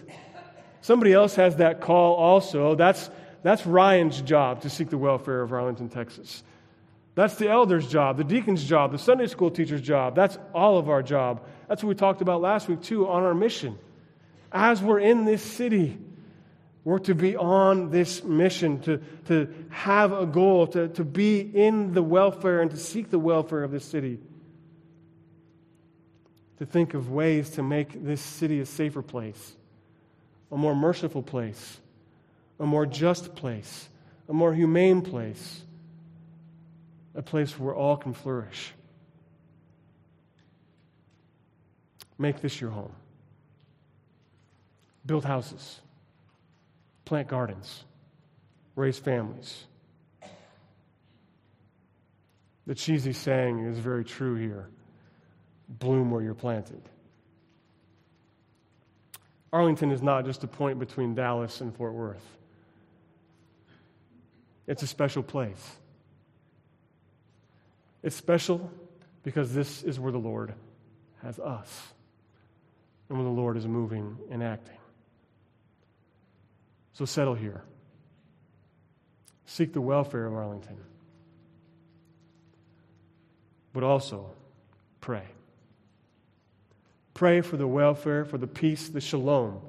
Somebody 0.82 1.14
else 1.14 1.36
has 1.36 1.56
that 1.58 1.82
call 1.82 2.16
also. 2.16 2.76
That's, 2.76 3.10
that's 3.42 3.66
Ryan's 3.66 4.22
job 4.22 4.62
to 4.62 4.70
seek 4.70 4.90
the 4.90 4.98
welfare 4.98 5.42
of 5.42 5.52
Arlington, 5.52 5.90
Texas. 5.90 6.44
That's 7.16 7.36
the 7.36 7.50
elder's 7.50 7.88
job, 7.88 8.18
the 8.18 8.24
deacon's 8.24 8.64
job, 8.64 8.92
the 8.92 9.00
Sunday 9.00 9.28
school 9.28 9.50
teacher's 9.50 9.82
job. 9.82 10.16
That's 10.16 10.38
all 10.54 10.78
of 10.78 10.90
our 10.90 11.02
job. 11.02 11.48
That's 11.68 11.82
what 11.82 11.90
we 11.90 11.96
talked 11.96 12.22
about 12.22 12.42
last 12.42 12.68
week, 12.68 12.82
too, 12.82 13.08
on 13.08 13.24
our 13.24 13.34
mission. 13.34 13.80
As 14.52 14.82
we're 14.82 15.00
in 15.00 15.26
this 15.26 15.42
city, 15.42 15.98
we're 16.86 17.00
to 17.00 17.16
be 17.16 17.36
on 17.36 17.90
this 17.90 18.24
mission, 18.24 18.80
to, 18.82 19.02
to 19.26 19.54
have 19.70 20.14
a 20.14 20.26
goal, 20.26 20.68
to, 20.68 20.88
to 20.90 21.04
be 21.04 21.40
in 21.40 21.94
the 21.94 22.04
welfare 22.04 22.62
and 22.62 22.72
to 22.72 22.78
seek 22.78 23.10
the 23.10 23.20
welfare 23.20 23.64
of 23.64 23.72
this 23.72 23.84
city. 23.84 24.20
To 26.60 26.66
think 26.66 26.94
of 26.94 27.12
ways 27.12 27.50
to 27.52 27.64
make 27.64 28.02
this 28.06 28.22
city 28.22 28.62
a 28.62 28.66
safer 28.66 29.02
place 29.02 29.56
a 30.52 30.58
more 30.58 30.76
merciful 30.76 31.22
place, 31.22 31.80
a 32.60 32.66
more 32.66 32.86
just 32.86 33.36
place, 33.36 33.90
a 34.30 34.34
more 34.34 34.54
humane 34.54 35.02
place, 35.02 35.64
a 37.14 37.22
place 37.22 37.60
where 37.60 37.76
all 37.76 37.98
can 37.98 38.14
flourish. 38.14 38.72
Make 42.18 42.42
this 42.42 42.62
your 42.62 42.70
home. 42.70 42.94
Build 45.06 45.26
houses, 45.26 45.82
plant 47.06 47.28
gardens, 47.28 47.84
raise 48.76 49.00
families. 49.00 49.66
The 52.68 52.76
cheesy 52.76 53.14
saying 53.14 53.60
is 53.66 53.78
very 53.78 54.04
true 54.04 54.36
here 54.36 54.70
bloom 55.68 56.12
where 56.12 56.22
you're 56.22 56.34
planted. 56.34 56.82
Arlington 59.52 59.92
is 59.92 60.02
not 60.02 60.26
just 60.26 60.44
a 60.44 60.48
point 60.48 60.80
between 60.80 61.16
Dallas 61.16 61.62
and 61.62 61.76
Fort 61.76 61.94
Worth, 61.94 62.26
it's 64.68 64.84
a 64.84 64.88
special 64.88 65.24
place. 65.24 65.78
It's 68.04 68.16
special 68.16 68.70
because 69.24 69.54
this 69.54 69.82
is 69.82 70.00
where 70.00 70.12
the 70.12 70.20
Lord 70.20 70.54
has 71.24 71.40
us 71.40 71.94
and 73.10 73.18
where 73.18 73.26
the 73.26 73.34
Lord 73.34 73.58
is 73.58 73.66
moving 73.66 74.18
and 74.30 74.44
acting. 74.44 74.78
So 76.96 77.04
settle 77.04 77.36
here. 77.36 77.62
Seek 79.46 79.74
the 79.74 79.82
welfare 79.82 80.26
of 80.26 80.34
Arlington. 80.34 80.78
But 83.74 83.84
also, 83.84 84.32
pray. 85.02 85.26
Pray 87.14 87.42
for 87.42 87.58
the 87.58 87.68
welfare, 87.68 88.24
for 88.24 88.38
the 88.38 88.48
peace, 88.48 88.88
the 88.88 89.02
shalom 89.02 89.60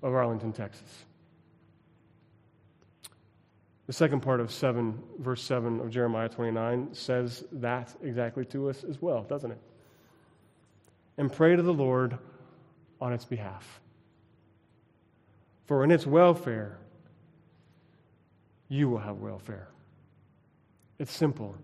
of 0.00 0.14
Arlington, 0.14 0.52
Texas. 0.52 1.04
The 3.88 3.92
second 3.92 4.20
part 4.20 4.38
of 4.38 4.52
7, 4.52 4.96
verse 5.18 5.42
7 5.42 5.80
of 5.80 5.90
Jeremiah 5.90 6.28
29 6.28 6.90
says 6.92 7.42
that 7.50 7.92
exactly 8.00 8.44
to 8.44 8.70
us 8.70 8.84
as 8.84 9.02
well, 9.02 9.24
doesn't 9.24 9.50
it? 9.50 9.60
And 11.18 11.32
pray 11.32 11.56
to 11.56 11.62
the 11.62 11.74
Lord 11.74 12.16
on 13.00 13.12
its 13.12 13.24
behalf. 13.24 13.80
For 15.70 15.84
in 15.84 15.92
its 15.92 16.04
welfare, 16.04 16.78
you 18.68 18.88
will 18.88 18.98
have 18.98 19.18
welfare. 19.18 19.68
It's 20.98 21.12
simple. 21.12 21.54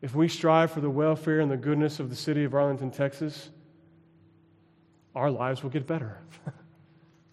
If 0.00 0.14
we 0.14 0.28
strive 0.28 0.70
for 0.70 0.80
the 0.80 0.88
welfare 0.88 1.40
and 1.40 1.50
the 1.50 1.56
goodness 1.56 1.98
of 1.98 2.08
the 2.08 2.14
city 2.14 2.44
of 2.44 2.54
Arlington, 2.54 2.92
Texas, 2.92 3.50
our 5.16 5.28
lives 5.28 5.64
will 5.64 5.70
get 5.70 5.88
better. 5.88 6.18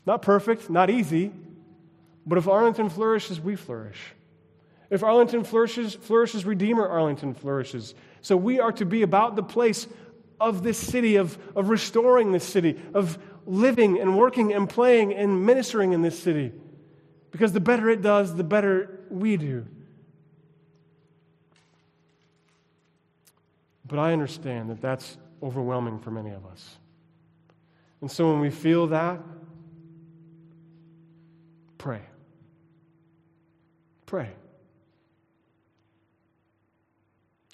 not 0.08 0.23
perfect, 0.23 0.71
not 0.71 0.89
easy, 0.89 1.32
but 2.26 2.39
if 2.39 2.47
Arlington 2.47 2.89
flourishes, 2.89 3.39
we 3.39 3.56
flourish. 3.56 3.99
If 4.89 5.04
Arlington 5.04 5.43
flourishes, 5.43 5.93
flourishes, 5.93 6.43
Redeemer 6.43 6.88
Arlington 6.88 7.36
flourishes. 7.36 7.93
So 8.21 8.36
we 8.36 8.60
are 8.60 8.71
to 8.71 8.86
be 8.86 9.04
about 9.04 9.36
the 9.36 9.43
place 9.43 9.86
of 10.39 10.63
this 10.63 10.80
city, 10.80 11.17
of, 11.17 11.38
of 11.56 11.69
restoring 11.69 12.32
this 12.32 12.43
city, 12.43 12.82
of 12.95 13.19
living 13.45 13.99
and 13.99 14.17
working 14.17 14.53
and 14.53 14.69
playing 14.69 15.13
and 15.13 15.45
ministering 15.45 15.93
in 15.93 16.01
this 16.01 16.17
city. 16.17 16.51
Because 17.32 17.51
the 17.51 17.60
better 17.60 17.89
it 17.89 18.01
does, 18.01 18.36
the 18.36 18.43
better 18.43 18.99
we 19.10 19.38
do. 19.38 19.65
But 23.86 23.99
I 23.99 24.13
understand 24.13 24.69
that 24.69 24.82
that's 24.82 25.17
overwhelming 25.41 25.99
for 25.99 26.12
many 26.12 26.32
of 26.32 26.45
us. 26.45 26.77
And 28.01 28.12
so 28.12 28.32
when 28.32 28.39
we 28.39 28.49
feel 28.49 28.88
that, 28.88 29.19
pray. 31.77 32.01
Pray. 34.06 34.29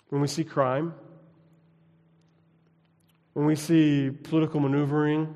When 0.10 0.22
we 0.22 0.28
see 0.28 0.44
crime, 0.44 0.94
when 3.34 3.46
we 3.46 3.56
see 3.56 4.12
political 4.12 4.60
maneuvering, 4.60 5.34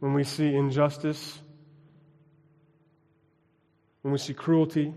when 0.00 0.14
we 0.14 0.24
see 0.24 0.54
injustice, 0.54 1.38
when 4.02 4.12
we 4.12 4.18
see 4.18 4.34
cruelty, 4.34 4.92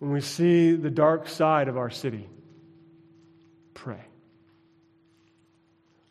when 0.00 0.10
we 0.10 0.20
see 0.20 0.72
the 0.72 0.90
dark 0.90 1.28
side 1.28 1.68
of 1.68 1.76
our 1.76 1.90
city, 1.90 2.28
pray. 3.72 4.04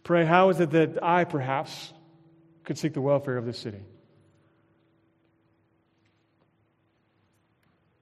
Pray, 0.03 0.25
how 0.25 0.49
is 0.49 0.59
it 0.59 0.71
that 0.71 1.03
I 1.03 1.25
perhaps 1.25 1.93
could 2.63 2.77
seek 2.77 2.93
the 2.93 3.01
welfare 3.01 3.37
of 3.37 3.45
this 3.45 3.59
city? 3.59 3.81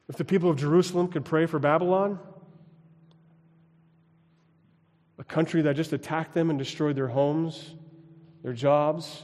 If 0.10 0.18
the 0.18 0.26
people 0.26 0.50
of 0.50 0.58
Jerusalem 0.58 1.08
could 1.08 1.26
pray 1.26 1.48
for 1.48 1.60
Babylon, 1.60 2.20
a 5.24 5.26
country 5.26 5.62
that 5.62 5.78
just 5.78 5.94
attacked 5.94 6.34
them 6.34 6.50
and 6.50 6.60
destroyed 6.60 6.98
their 6.98 7.08
homes, 7.08 7.76
their 8.44 8.52
jobs, 8.52 9.24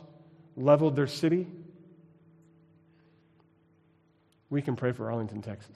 leveled 0.56 0.96
their 0.96 1.08
city, 1.08 1.46
we 4.50 4.62
can 4.62 4.78
pray 4.78 4.94
for 4.94 5.12
Arlington, 5.12 5.42
Texas. 5.42 5.76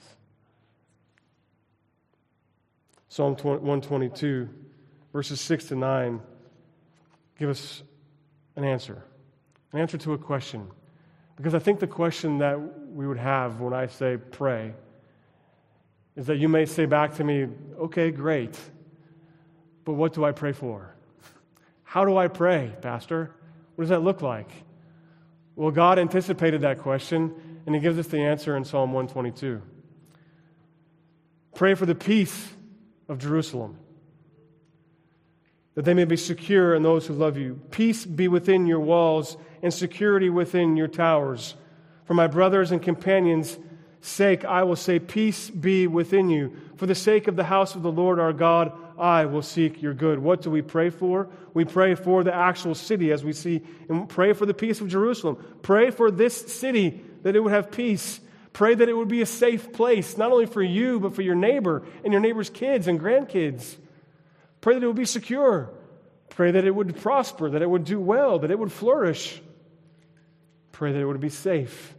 Psalm 3.08 3.34
122, 3.34 4.48
verses 5.12 5.42
6 5.42 5.66
to 5.66 5.76
9 5.76 6.20
give 7.38 7.50
us 7.50 7.82
an 8.56 8.64
answer, 8.64 9.04
an 9.72 9.80
answer 9.80 9.98
to 9.98 10.14
a 10.14 10.18
question. 10.18 10.66
Because 11.36 11.54
I 11.54 11.58
think 11.58 11.80
the 11.80 11.86
question 11.86 12.38
that 12.38 12.58
we 12.88 13.06
would 13.06 13.18
have 13.18 13.60
when 13.60 13.74
I 13.74 13.88
say 13.88 14.16
pray 14.16 14.72
is 16.16 16.28
that 16.28 16.36
you 16.36 16.48
may 16.48 16.64
say 16.64 16.86
back 16.86 17.16
to 17.16 17.24
me, 17.24 17.48
okay, 17.78 18.10
great, 18.10 18.58
but 19.84 19.92
what 19.92 20.12
do 20.12 20.24
I 20.24 20.32
pray 20.32 20.52
for? 20.52 20.94
How 21.82 22.04
do 22.04 22.16
I 22.16 22.28
pray, 22.28 22.72
Pastor? 22.80 23.30
What 23.74 23.82
does 23.84 23.90
that 23.90 24.02
look 24.02 24.22
like? 24.22 24.50
Well, 25.56 25.70
God 25.70 25.98
anticipated 25.98 26.62
that 26.62 26.78
question, 26.78 27.60
and 27.66 27.74
He 27.74 27.80
gives 27.80 27.98
us 27.98 28.08
the 28.08 28.18
answer 28.18 28.56
in 28.56 28.64
Psalm 28.64 28.92
122. 28.92 29.62
Pray 31.54 31.74
for 31.74 31.86
the 31.86 31.94
peace 31.94 32.48
of 33.08 33.18
Jerusalem 33.18 33.78
that 35.74 35.84
they 35.84 35.94
may 35.94 36.04
be 36.04 36.16
secure 36.16 36.74
in 36.74 36.82
those 36.82 37.06
who 37.06 37.14
love 37.14 37.36
you. 37.36 37.60
Peace 37.70 38.04
be 38.04 38.28
within 38.28 38.66
your 38.66 38.80
walls 38.80 39.36
and 39.62 39.74
security 39.74 40.30
within 40.30 40.76
your 40.76 40.88
towers. 40.88 41.54
For 42.04 42.14
my 42.14 42.26
brothers 42.26 42.70
and 42.70 42.82
companions' 42.82 43.58
sake, 44.00 44.44
I 44.44 44.62
will 44.62 44.76
say, 44.76 44.98
Peace 44.98 45.50
be 45.50 45.86
within 45.86 46.30
you. 46.30 46.56
For 46.76 46.86
the 46.86 46.94
sake 46.94 47.26
of 47.28 47.36
the 47.36 47.44
house 47.44 47.74
of 47.74 47.82
the 47.82 47.90
Lord 47.90 48.20
our 48.20 48.32
God, 48.32 48.72
I 48.98 49.24
will 49.26 49.42
seek 49.42 49.82
your 49.82 49.94
good. 49.94 50.18
What 50.18 50.42
do 50.42 50.50
we 50.50 50.62
pray 50.62 50.90
for? 50.90 51.28
We 51.52 51.64
pray 51.64 51.94
for 51.94 52.22
the 52.22 52.34
actual 52.34 52.74
city, 52.74 53.12
as 53.12 53.24
we 53.24 53.32
see, 53.32 53.62
and 53.88 54.08
pray 54.08 54.32
for 54.32 54.46
the 54.46 54.54
peace 54.54 54.80
of 54.80 54.88
Jerusalem. 54.88 55.36
Pray 55.62 55.90
for 55.90 56.10
this 56.10 56.36
city 56.54 57.02
that 57.22 57.34
it 57.34 57.40
would 57.40 57.52
have 57.52 57.70
peace. 57.70 58.20
Pray 58.52 58.74
that 58.74 58.88
it 58.88 58.92
would 58.92 59.08
be 59.08 59.20
a 59.20 59.26
safe 59.26 59.72
place, 59.72 60.16
not 60.16 60.30
only 60.30 60.46
for 60.46 60.62
you, 60.62 61.00
but 61.00 61.14
for 61.14 61.22
your 61.22 61.34
neighbor 61.34 61.82
and 62.04 62.12
your 62.12 62.20
neighbor's 62.20 62.50
kids 62.50 62.86
and 62.86 63.00
grandkids. 63.00 63.76
Pray 64.60 64.74
that 64.74 64.82
it 64.82 64.86
would 64.86 64.96
be 64.96 65.04
secure. 65.04 65.70
Pray 66.30 66.52
that 66.52 66.64
it 66.64 66.70
would 66.70 66.96
prosper, 66.96 67.50
that 67.50 67.62
it 67.62 67.68
would 67.68 67.84
do 67.84 68.00
well, 68.00 68.38
that 68.40 68.50
it 68.50 68.58
would 68.58 68.72
flourish. 68.72 69.40
Pray 70.72 70.92
that 70.92 70.98
it 70.98 71.04
would 71.04 71.20
be 71.20 71.28
safe. 71.28 71.94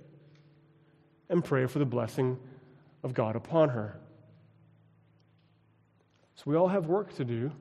And 1.30 1.44
pray 1.44 1.66
for 1.66 1.80
the 1.80 1.86
blessing 1.86 2.38
of 3.04 3.14
God 3.14 3.36
upon 3.36 3.70
her. 3.70 4.00
We 6.46 6.56
all 6.56 6.68
have 6.68 6.86
work 6.86 7.16
to 7.16 7.26
do. 7.26 7.52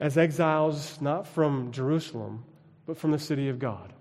As 0.00 0.18
exiles, 0.18 1.00
not 1.00 1.28
from 1.28 1.70
Jerusalem, 1.70 2.44
but 2.86 2.96
from 2.96 3.12
the 3.12 3.18
city 3.18 3.48
of 3.48 3.58
God. 3.58 3.92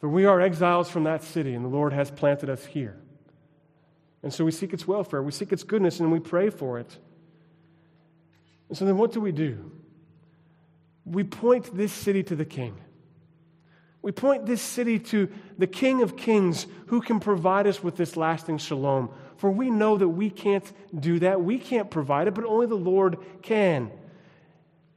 For 0.00 0.08
we 0.08 0.26
are 0.26 0.40
exiles 0.40 0.90
from 0.90 1.04
that 1.04 1.22
city, 1.22 1.54
and 1.54 1.64
the 1.64 1.70
Lord 1.70 1.92
has 1.92 2.10
planted 2.10 2.50
us 2.50 2.64
here. 2.66 2.98
And 4.22 4.34
so 4.34 4.44
we 4.44 4.50
seek 4.50 4.72
its 4.72 4.86
welfare, 4.86 5.22
we 5.22 5.32
seek 5.32 5.52
its 5.52 5.62
goodness, 5.62 6.00
and 6.00 6.12
we 6.12 6.20
pray 6.20 6.50
for 6.50 6.78
it. 6.78 6.98
And 8.68 8.76
so 8.76 8.84
then 8.84 8.98
what 8.98 9.12
do 9.12 9.20
we 9.20 9.32
do? 9.32 9.72
We 11.04 11.24
point 11.24 11.74
this 11.74 11.92
city 11.92 12.22
to 12.24 12.36
the 12.36 12.44
king. 12.44 12.76
We 14.02 14.12
point 14.12 14.46
this 14.46 14.62
city 14.62 14.98
to 15.00 15.28
the 15.56 15.66
King 15.66 16.02
of 16.02 16.16
Kings 16.16 16.66
who 16.86 17.00
can 17.00 17.18
provide 17.18 17.66
us 17.66 17.82
with 17.82 17.96
this 17.96 18.16
lasting 18.16 18.58
shalom. 18.58 19.10
For 19.38 19.50
we 19.50 19.70
know 19.70 19.96
that 19.96 20.08
we 20.08 20.30
can't 20.30 20.70
do 20.98 21.20
that. 21.20 21.40
We 21.40 21.58
can't 21.58 21.90
provide 21.90 22.28
it, 22.28 22.34
but 22.34 22.44
only 22.44 22.66
the 22.66 22.74
Lord 22.74 23.18
can. 23.40 23.90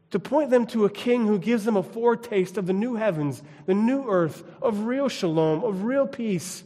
To 0.09 0.19
point 0.19 0.49
them 0.49 0.65
to 0.67 0.83
a 0.85 0.89
king 0.89 1.25
who 1.25 1.39
gives 1.39 1.63
them 1.63 1.77
a 1.77 1.83
foretaste 1.83 2.57
of 2.57 2.65
the 2.65 2.73
new 2.73 2.95
heavens, 2.95 3.41
the 3.65 3.75
new 3.75 4.09
earth, 4.09 4.43
of 4.61 4.85
real 4.85 5.07
shalom, 5.07 5.63
of 5.63 5.83
real 5.83 6.07
peace 6.07 6.63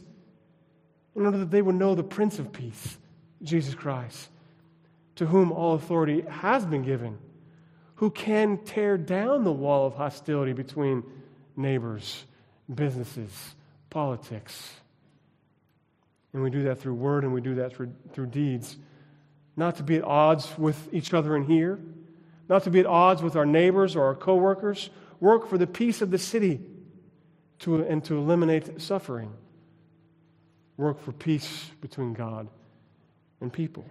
in 1.14 1.24
order 1.24 1.38
that 1.38 1.50
they 1.50 1.62
would 1.62 1.74
know 1.74 1.94
the 1.94 2.02
Prince 2.02 2.38
of 2.38 2.52
Peace, 2.52 2.98
Jesus 3.42 3.74
Christ, 3.74 4.28
to 5.16 5.26
whom 5.26 5.52
all 5.52 5.74
authority 5.74 6.22
has 6.22 6.64
been 6.64 6.82
given, 6.82 7.18
who 7.96 8.10
can 8.10 8.58
tear 8.64 8.98
down 8.98 9.44
the 9.44 9.52
wall 9.52 9.86
of 9.86 9.94
hostility 9.94 10.54
between 10.54 11.04
neighbors, 11.56 12.24
businesses, 12.74 13.54
politics. 13.90 14.80
And 16.36 16.42
we 16.44 16.50
do 16.50 16.64
that 16.64 16.78
through 16.78 16.92
word 16.92 17.24
and 17.24 17.32
we 17.32 17.40
do 17.40 17.54
that 17.54 17.74
through, 17.74 17.94
through 18.12 18.26
deeds. 18.26 18.76
Not 19.56 19.76
to 19.76 19.82
be 19.82 19.96
at 19.96 20.04
odds 20.04 20.52
with 20.58 20.92
each 20.92 21.14
other 21.14 21.34
in 21.34 21.44
here, 21.44 21.80
not 22.46 22.64
to 22.64 22.70
be 22.70 22.78
at 22.78 22.84
odds 22.84 23.22
with 23.22 23.36
our 23.36 23.46
neighbors 23.46 23.96
or 23.96 24.04
our 24.04 24.14
coworkers. 24.14 24.90
Work 25.18 25.48
for 25.48 25.56
the 25.56 25.66
peace 25.66 26.02
of 26.02 26.10
the 26.10 26.18
city 26.18 26.60
to, 27.60 27.76
and 27.76 28.04
to 28.04 28.18
eliminate 28.18 28.82
suffering 28.82 29.32
work 30.76 31.00
for 31.00 31.12
peace 31.12 31.70
between 31.80 32.12
God 32.12 32.48
and 33.40 33.50
people. 33.50 33.86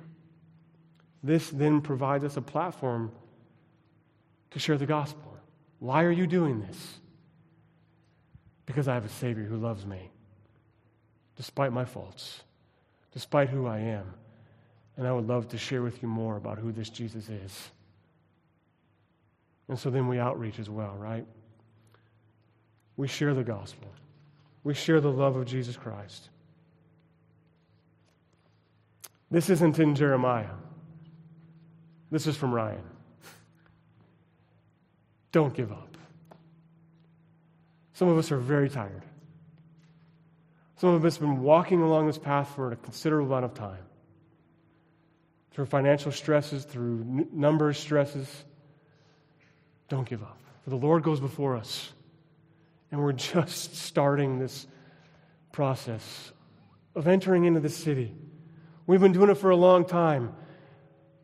This 1.23 1.49
then 1.49 1.81
provides 1.81 2.23
us 2.23 2.38
a 2.38 2.43
platform 2.43 3.12
to 4.51 4.60
share 4.60 4.77
the 4.77 4.86
gospel. 4.86 5.36
Why 5.79 6.03
are 6.03 6.12
you 6.12 6.27
doing 6.27 6.60
this? 6.60 6.99
Because 8.67 8.88
I 8.88 8.93
have 8.93 9.05
a 9.05 9.10
Savior 9.10 9.45
who 9.45 9.58
loves 9.58 9.84
me, 9.84 10.12
despite 11.36 11.71
my 11.71 11.86
faults, 11.86 12.43
despite 13.13 13.50
who 13.50 13.67
I 13.67 13.80
am. 13.80 14.13
And 14.98 15.06
I 15.06 15.12
would 15.12 15.28
love 15.28 15.50
to 15.50 15.58
share 15.58 15.82
with 15.82 16.02
you 16.02 16.08
more 16.08 16.38
about 16.38 16.58
who 16.58 16.71
this 16.71 16.89
Jesus 16.89 17.28
is. 17.30 17.69
And 19.67 19.78
so 19.78 19.89
then 19.89 20.08
we 20.08 20.19
outreach 20.19 20.60
as 20.60 20.69
well, 20.69 20.95
right? 20.98 21.26
We 22.98 23.08
share 23.08 23.34
the 23.34 23.43
gospel, 23.43 23.89
we 24.63 24.74
share 24.74 25.02
the 25.02 25.12
love 25.12 25.36
of 25.36 25.45
Jesus 25.45 25.76
Christ. 25.76 26.30
This 29.32 29.50
isn't 29.50 29.80
in 29.80 29.95
Jeremiah. 29.95 30.45
This 32.12 32.28
is 32.28 32.38
from 32.38 32.54
Ryan. 32.54 32.84
Don't 35.32 35.54
give 35.54 35.71
up. 35.71 35.98
Some 37.93 38.08
of 38.08 38.17
us 38.17 38.32
are 38.32 38.38
very 38.38 38.69
tired. 38.69 39.04
Some 40.77 40.89
of 40.89 41.05
us 41.05 41.15
have 41.15 41.21
been 41.21 41.41
walking 41.41 41.81
along 41.81 42.07
this 42.07 42.17
path 42.17 42.53
for 42.55 42.71
a 42.71 42.75
considerable 42.75 43.27
amount 43.27 43.45
of 43.45 43.53
time. 43.53 43.83
Through 45.51 45.67
financial 45.67 46.11
stresses, 46.11 46.65
through 46.65 46.99
n- 47.01 47.27
number 47.31 47.71
stresses. 47.71 48.27
Don't 49.88 50.07
give 50.07 50.21
up. 50.21 50.38
For 50.63 50.71
the 50.71 50.75
Lord 50.75 51.03
goes 51.03 51.21
before 51.21 51.55
us. 51.55 51.93
And 52.91 53.01
we're 53.01 53.11
just 53.33 53.75
starting 53.77 54.38
this 54.39 54.67
process 55.53 56.33
of 56.93 57.07
entering 57.07 57.45
into 57.45 57.61
the 57.61 57.69
city. 57.69 58.13
We've 58.85 58.99
been 58.99 59.13
doing 59.13 59.29
it 59.29 59.38
for 59.38 59.49
a 59.49 59.55
long 59.55 59.85
time. 59.85 60.35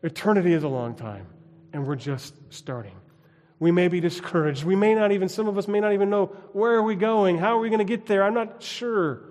Eternity 0.01 0.53
is 0.53 0.63
a 0.63 0.67
long 0.67 0.95
time, 0.95 1.27
and 1.73 1.85
we're 1.85 1.95
just 1.95 2.33
starting. 2.49 2.95
We 3.59 3.71
may 3.71 3.87
be 3.87 3.99
discouraged. 3.99 4.63
We 4.63 4.75
may 4.75 4.95
not 4.95 5.11
even, 5.11 5.29
some 5.29 5.47
of 5.47 5.57
us 5.57 5.67
may 5.67 5.79
not 5.79 5.93
even 5.93 6.09
know 6.09 6.27
where 6.53 6.73
are 6.73 6.81
we 6.81 6.95
going? 6.95 7.37
How 7.37 7.57
are 7.57 7.59
we 7.59 7.69
going 7.69 7.79
to 7.79 7.85
get 7.85 8.07
there? 8.07 8.23
I'm 8.23 8.33
not 8.33 8.63
sure. 8.63 9.30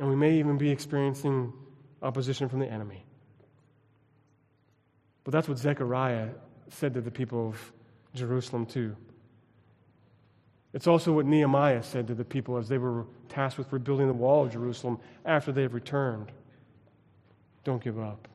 And 0.00 0.08
we 0.08 0.16
may 0.16 0.38
even 0.38 0.56
be 0.58 0.70
experiencing 0.70 1.52
opposition 2.02 2.48
from 2.48 2.58
the 2.58 2.66
enemy. 2.66 3.04
But 5.22 5.32
that's 5.32 5.46
what 5.46 5.58
Zechariah 5.58 6.30
said 6.68 6.94
to 6.94 7.02
the 7.02 7.10
people 7.10 7.48
of 7.48 7.72
Jerusalem, 8.14 8.64
too. 8.64 8.96
It's 10.72 10.86
also 10.86 11.12
what 11.12 11.26
Nehemiah 11.26 11.82
said 11.82 12.06
to 12.06 12.14
the 12.14 12.24
people 12.24 12.56
as 12.56 12.68
they 12.68 12.78
were 12.78 13.04
tasked 13.28 13.58
with 13.58 13.72
rebuilding 13.72 14.06
the 14.06 14.14
wall 14.14 14.44
of 14.44 14.52
Jerusalem 14.52 14.98
after 15.24 15.52
they've 15.52 15.72
returned. 15.72 16.32
Don't 17.64 17.82
give 17.82 17.98
up. 17.98 18.26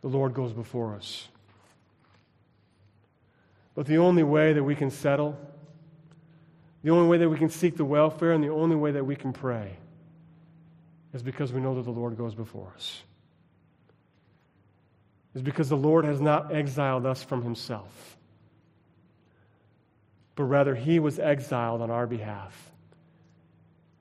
The 0.00 0.08
Lord 0.08 0.32
goes 0.32 0.52
before 0.52 0.94
us. 0.94 1.28
But 3.74 3.86
the 3.86 3.98
only 3.98 4.22
way 4.22 4.52
that 4.52 4.64
we 4.64 4.74
can 4.74 4.90
settle, 4.90 5.38
the 6.82 6.90
only 6.90 7.08
way 7.08 7.18
that 7.18 7.28
we 7.28 7.38
can 7.38 7.48
seek 7.48 7.76
the 7.76 7.84
welfare, 7.84 8.32
and 8.32 8.42
the 8.42 8.50
only 8.50 8.76
way 8.76 8.92
that 8.92 9.04
we 9.04 9.16
can 9.16 9.32
pray 9.32 9.76
is 11.14 11.22
because 11.22 11.52
we 11.52 11.60
know 11.60 11.74
that 11.76 11.82
the 11.82 11.90
Lord 11.90 12.16
goes 12.16 12.34
before 12.34 12.72
us. 12.74 13.02
Is 15.34 15.42
because 15.42 15.68
the 15.68 15.76
Lord 15.76 16.04
has 16.04 16.20
not 16.20 16.52
exiled 16.52 17.06
us 17.06 17.22
from 17.22 17.42
himself, 17.42 18.18
but 20.34 20.44
rather 20.44 20.74
he 20.74 20.98
was 20.98 21.18
exiled 21.18 21.80
on 21.80 21.90
our 21.90 22.06
behalf. 22.06 22.70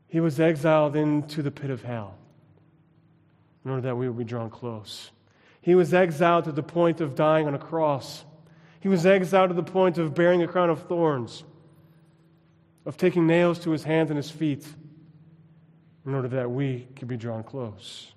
He 0.08 0.20
was 0.20 0.42
exiled 0.42 0.98
into 0.98 1.42
the 1.42 1.52
pit 1.52 1.70
of 1.70 1.84
hell 1.84 2.16
in 3.64 3.72
order 3.72 3.84
that 3.84 3.96
we 3.96 4.10
would 4.10 4.18
be 4.18 4.26
drawn 4.26 4.50
close. 4.50 5.12
He 5.62 5.76
was 5.76 5.94
exiled 5.94 6.46
to 6.46 6.52
the 6.52 6.64
point 6.64 7.00
of 7.00 7.16
dying 7.16 7.48
on 7.48 7.54
a 7.54 7.60
cross. 7.60 8.26
He 8.82 8.90
was 8.90 9.06
exiled 9.06 9.52
to 9.52 9.56
the 9.56 9.64
point 9.64 9.98
of 9.98 10.14
bearing 10.14 10.42
a 10.42 10.48
crown 10.48 10.70
of 10.70 10.84
thorns, 10.84 11.44
of 12.86 12.98
taking 12.98 13.28
nails 13.28 13.60
to 13.60 13.72
his 13.72 13.84
hands 13.84 14.10
and 14.10 14.18
his 14.18 14.32
feet, 14.32 14.66
in 16.06 16.16
order 16.16 16.28
that 16.28 16.50
we 16.50 16.88
could 16.96 17.08
be 17.08 17.18
drawn 17.18 17.44
close. 17.44 18.12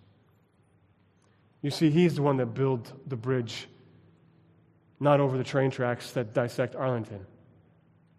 You 1.60 1.70
see, 1.70 1.90
he's 1.90 2.16
the 2.16 2.22
one 2.22 2.38
that 2.38 2.46
built 2.46 2.92
the 3.08 3.16
bridge, 3.16 3.68
not 5.00 5.20
over 5.20 5.36
the 5.36 5.44
train 5.44 5.70
tracks 5.70 6.12
that 6.12 6.32
dissect 6.32 6.74
Arlington, 6.74 7.26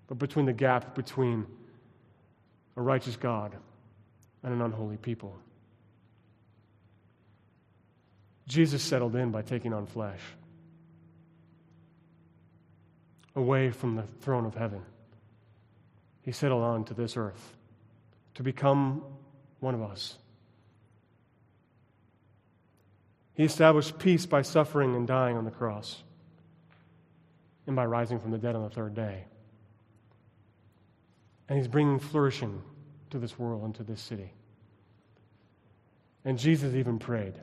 but 0.07 0.19
between 0.19 0.45
the 0.45 0.53
gap 0.53 0.93
between 0.95 1.47
a 2.77 2.81
righteous 2.81 3.15
God 3.15 3.55
and 4.43 4.53
an 4.53 4.61
unholy 4.61 4.97
people. 4.97 5.35
Jesus 8.47 8.83
settled 8.83 9.15
in 9.15 9.31
by 9.31 9.41
taking 9.41 9.73
on 9.73 9.87
flesh, 9.87 10.21
away 13.35 13.71
from 13.71 13.95
the 13.95 14.03
throne 14.03 14.45
of 14.45 14.53
heaven. 14.53 14.83
He 16.25 16.31
settled 16.31 16.63
on 16.63 16.85
to 16.85 16.95
this 16.95 17.17
earth 17.17 17.55
to 18.33 18.41
become 18.41 19.03
one 19.59 19.75
of 19.75 19.83
us. 19.83 20.17
He 23.35 23.43
established 23.43 23.99
peace 23.99 24.25
by 24.25 24.41
suffering 24.41 24.95
and 24.95 25.05
dying 25.05 25.37
on 25.37 25.45
the 25.45 25.51
cross 25.51 26.01
and 27.67 27.75
by 27.75 27.85
rising 27.85 28.19
from 28.19 28.31
the 28.31 28.39
dead 28.39 28.55
on 28.55 28.63
the 28.63 28.71
third 28.71 28.95
day. 28.95 29.25
And 31.47 31.59
he's 31.59 31.67
bringing 31.67 31.99
flourishing 31.99 32.63
to 33.11 33.19
this 33.19 33.37
world 33.37 33.63
and 33.63 33.75
to 33.75 33.83
this 33.83 34.01
city. 34.01 34.31
And 36.23 36.39
Jesus 36.39 36.73
even 36.73 36.97
prayed 36.97 37.35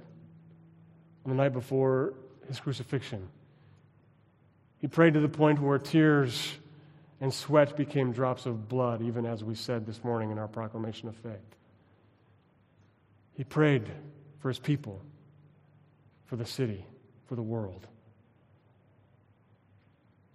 on 1.25 1.31
the 1.31 1.37
night 1.37 1.53
before 1.53 2.15
his 2.49 2.59
crucifixion. 2.59 3.29
He 4.81 4.89
prayed 4.89 5.15
to 5.15 5.21
the 5.21 5.29
point 5.29 5.61
where 5.61 5.79
tears 5.79 6.59
and 7.23 7.33
sweat 7.33 7.77
became 7.77 8.11
drops 8.11 8.47
of 8.47 8.69
blood, 8.69 9.01
even 9.01 9.25
as 9.25 9.45
we 9.45 9.55
said 9.55 9.87
this 9.87 10.03
morning 10.03 10.33
in 10.33 10.39
our 10.41 10.49
proclamation 10.49 11.09
of 11.09 11.15
faith. 11.15 11.57
He 13.35 13.45
prayed 13.45 13.89
for 14.41 14.49
his 14.49 14.59
people, 14.59 15.01
for 16.27 16.35
the 16.35 16.45
city, 16.45 16.85
for 17.29 17.37
the 17.37 17.43
world. 17.43 17.87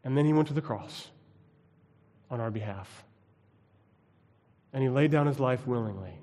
And 0.06 0.18
then 0.18 0.24
he 0.24 0.32
went 0.32 0.48
to 0.48 0.54
the 0.54 0.62
cross 0.62 1.10
on 2.32 2.40
our 2.40 2.50
behalf. 2.50 3.04
And 4.72 4.82
he 4.82 4.88
laid 4.88 5.12
down 5.12 5.28
his 5.28 5.42
life 5.42 5.68
willingly 5.68 6.14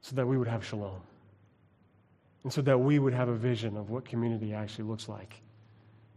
so 0.00 0.16
that 0.16 0.26
we 0.26 0.36
would 0.36 0.48
have 0.48 0.66
shalom 0.66 1.00
and 2.42 2.52
so 2.52 2.62
that 2.62 2.80
we 2.80 2.98
would 2.98 3.14
have 3.14 3.28
a 3.28 3.36
vision 3.36 3.76
of 3.76 3.90
what 3.90 4.04
community 4.04 4.52
actually 4.54 4.86
looks 4.86 5.08
like. 5.08 5.40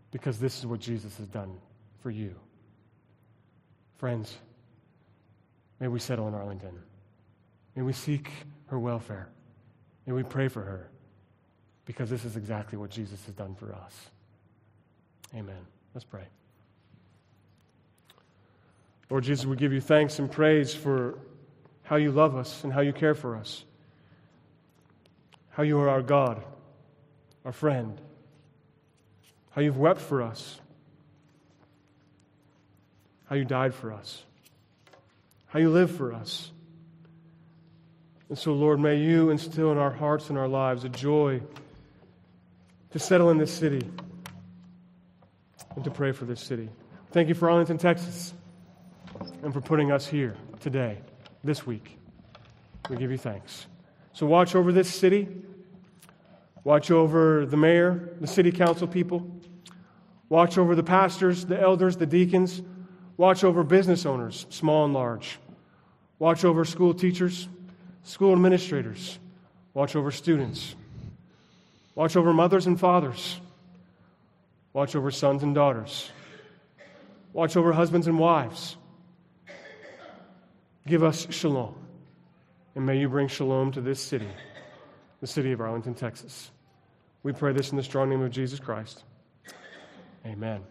Because 0.09 0.39
this 0.39 0.57
is 0.57 0.65
what 0.65 0.79
Jesus 0.79 1.15
has 1.17 1.27
done 1.27 1.59
for 2.03 2.11
you. 2.11 2.35
Friends, 3.97 4.37
may 5.79 5.87
we 5.87 5.99
settle 5.99 6.27
in 6.27 6.35
Arlington. 6.35 6.77
May 7.75 7.81
we 7.81 7.93
seek 7.93 8.29
her 8.67 8.77
welfare. 8.77 9.29
May 10.05 10.13
we 10.13 10.21
pray 10.21 10.47
for 10.47 10.61
her. 10.61 10.89
Because 11.85 12.09
this 12.09 12.23
is 12.25 12.37
exactly 12.37 12.77
what 12.77 12.91
Jesus 12.91 13.25
has 13.25 13.33
done 13.33 13.55
for 13.55 13.73
us. 13.73 13.93
Amen. 15.33 15.65
Let's 15.95 16.05
pray. 16.05 16.25
Lord 19.09 19.23
Jesus, 19.23 19.45
we 19.45 19.55
give 19.55 19.73
you 19.73 19.81
thanks 19.81 20.19
and 20.19 20.31
praise 20.31 20.75
for 20.75 21.17
how 21.83 21.95
you 21.95 22.11
love 22.11 22.35
us 22.35 22.63
and 22.63 22.71
how 22.71 22.81
you 22.81 22.93
care 22.93 23.15
for 23.15 23.35
us 23.35 23.63
how 25.53 25.63
you 25.63 25.79
are 25.79 25.89
our 25.89 26.01
God, 26.01 26.43
our 27.45 27.51
friend, 27.51 27.99
how 29.51 29.61
you've 29.61 29.77
wept 29.77 30.01
for 30.01 30.21
us, 30.21 30.59
how 33.33 33.37
you 33.37 33.45
died 33.45 33.73
for 33.73 33.91
us, 33.91 34.23
how 35.47 35.57
you 35.57 35.71
live 35.71 35.89
for 35.89 36.13
us. 36.13 36.51
And 38.29 38.37
so, 38.37 38.53
Lord, 38.53 38.79
may 38.79 38.97
you 38.97 39.31
instill 39.31 39.71
in 39.71 39.79
our 39.79 39.89
hearts 39.89 40.29
and 40.29 40.37
our 40.37 40.47
lives 40.47 40.83
a 40.83 40.89
joy 40.89 41.41
to 42.91 42.99
settle 42.99 43.31
in 43.31 43.39
this 43.39 43.51
city 43.51 43.89
and 45.75 45.83
to 45.83 45.89
pray 45.89 46.11
for 46.11 46.25
this 46.25 46.41
city. 46.41 46.69
Thank 47.09 47.27
you 47.27 47.33
for 47.33 47.49
Arlington, 47.49 47.79
Texas, 47.79 48.35
and 49.41 49.51
for 49.51 49.61
putting 49.61 49.91
us 49.91 50.05
here 50.05 50.37
today, 50.59 50.99
this 51.43 51.65
week. 51.65 51.97
We 52.87 52.97
give 52.97 53.09
you 53.09 53.17
thanks. 53.17 53.65
So 54.11 54.27
watch 54.27 54.53
over 54.53 54.71
this 54.71 54.93
city. 54.93 55.27
Watch 56.63 56.91
over 56.91 57.47
the 57.47 57.57
mayor, 57.57 58.13
the 58.21 58.27
city 58.27 58.51
council 58.51 58.85
people. 58.87 59.25
Watch 60.29 60.59
over 60.59 60.75
the 60.75 60.83
pastors, 60.83 61.45
the 61.45 61.59
elders, 61.59 61.97
the 61.97 62.05
deacons. 62.05 62.61
Watch 63.17 63.43
over 63.43 63.63
business 63.63 64.05
owners, 64.05 64.45
small 64.49 64.85
and 64.85 64.93
large. 64.93 65.39
Watch 66.19 66.43
over 66.45 66.65
school 66.65 66.93
teachers, 66.93 67.47
school 68.03 68.33
administrators. 68.33 69.19
Watch 69.73 69.95
over 69.95 70.11
students. 70.11 70.75
Watch 71.95 72.15
over 72.15 72.33
mothers 72.33 72.67
and 72.67 72.79
fathers. 72.79 73.39
Watch 74.71 74.95
over 74.95 75.11
sons 75.11 75.43
and 75.43 75.53
daughters. 75.53 76.11
Watch 77.33 77.57
over 77.57 77.73
husbands 77.73 78.07
and 78.07 78.17
wives. 78.17 78.77
Give 80.87 81.03
us 81.03 81.27
shalom. 81.31 81.75
And 82.75 82.85
may 82.85 82.99
you 82.99 83.09
bring 83.09 83.27
shalom 83.27 83.71
to 83.73 83.81
this 83.81 83.99
city, 83.99 84.27
the 85.21 85.27
city 85.27 85.51
of 85.51 85.61
Arlington, 85.61 85.93
Texas. 85.93 86.51
We 87.21 87.31
pray 87.31 87.53
this 87.53 87.71
in 87.71 87.77
the 87.77 87.83
strong 87.83 88.09
name 88.09 88.21
of 88.21 88.31
Jesus 88.31 88.59
Christ. 88.59 89.03
Amen. 90.25 90.61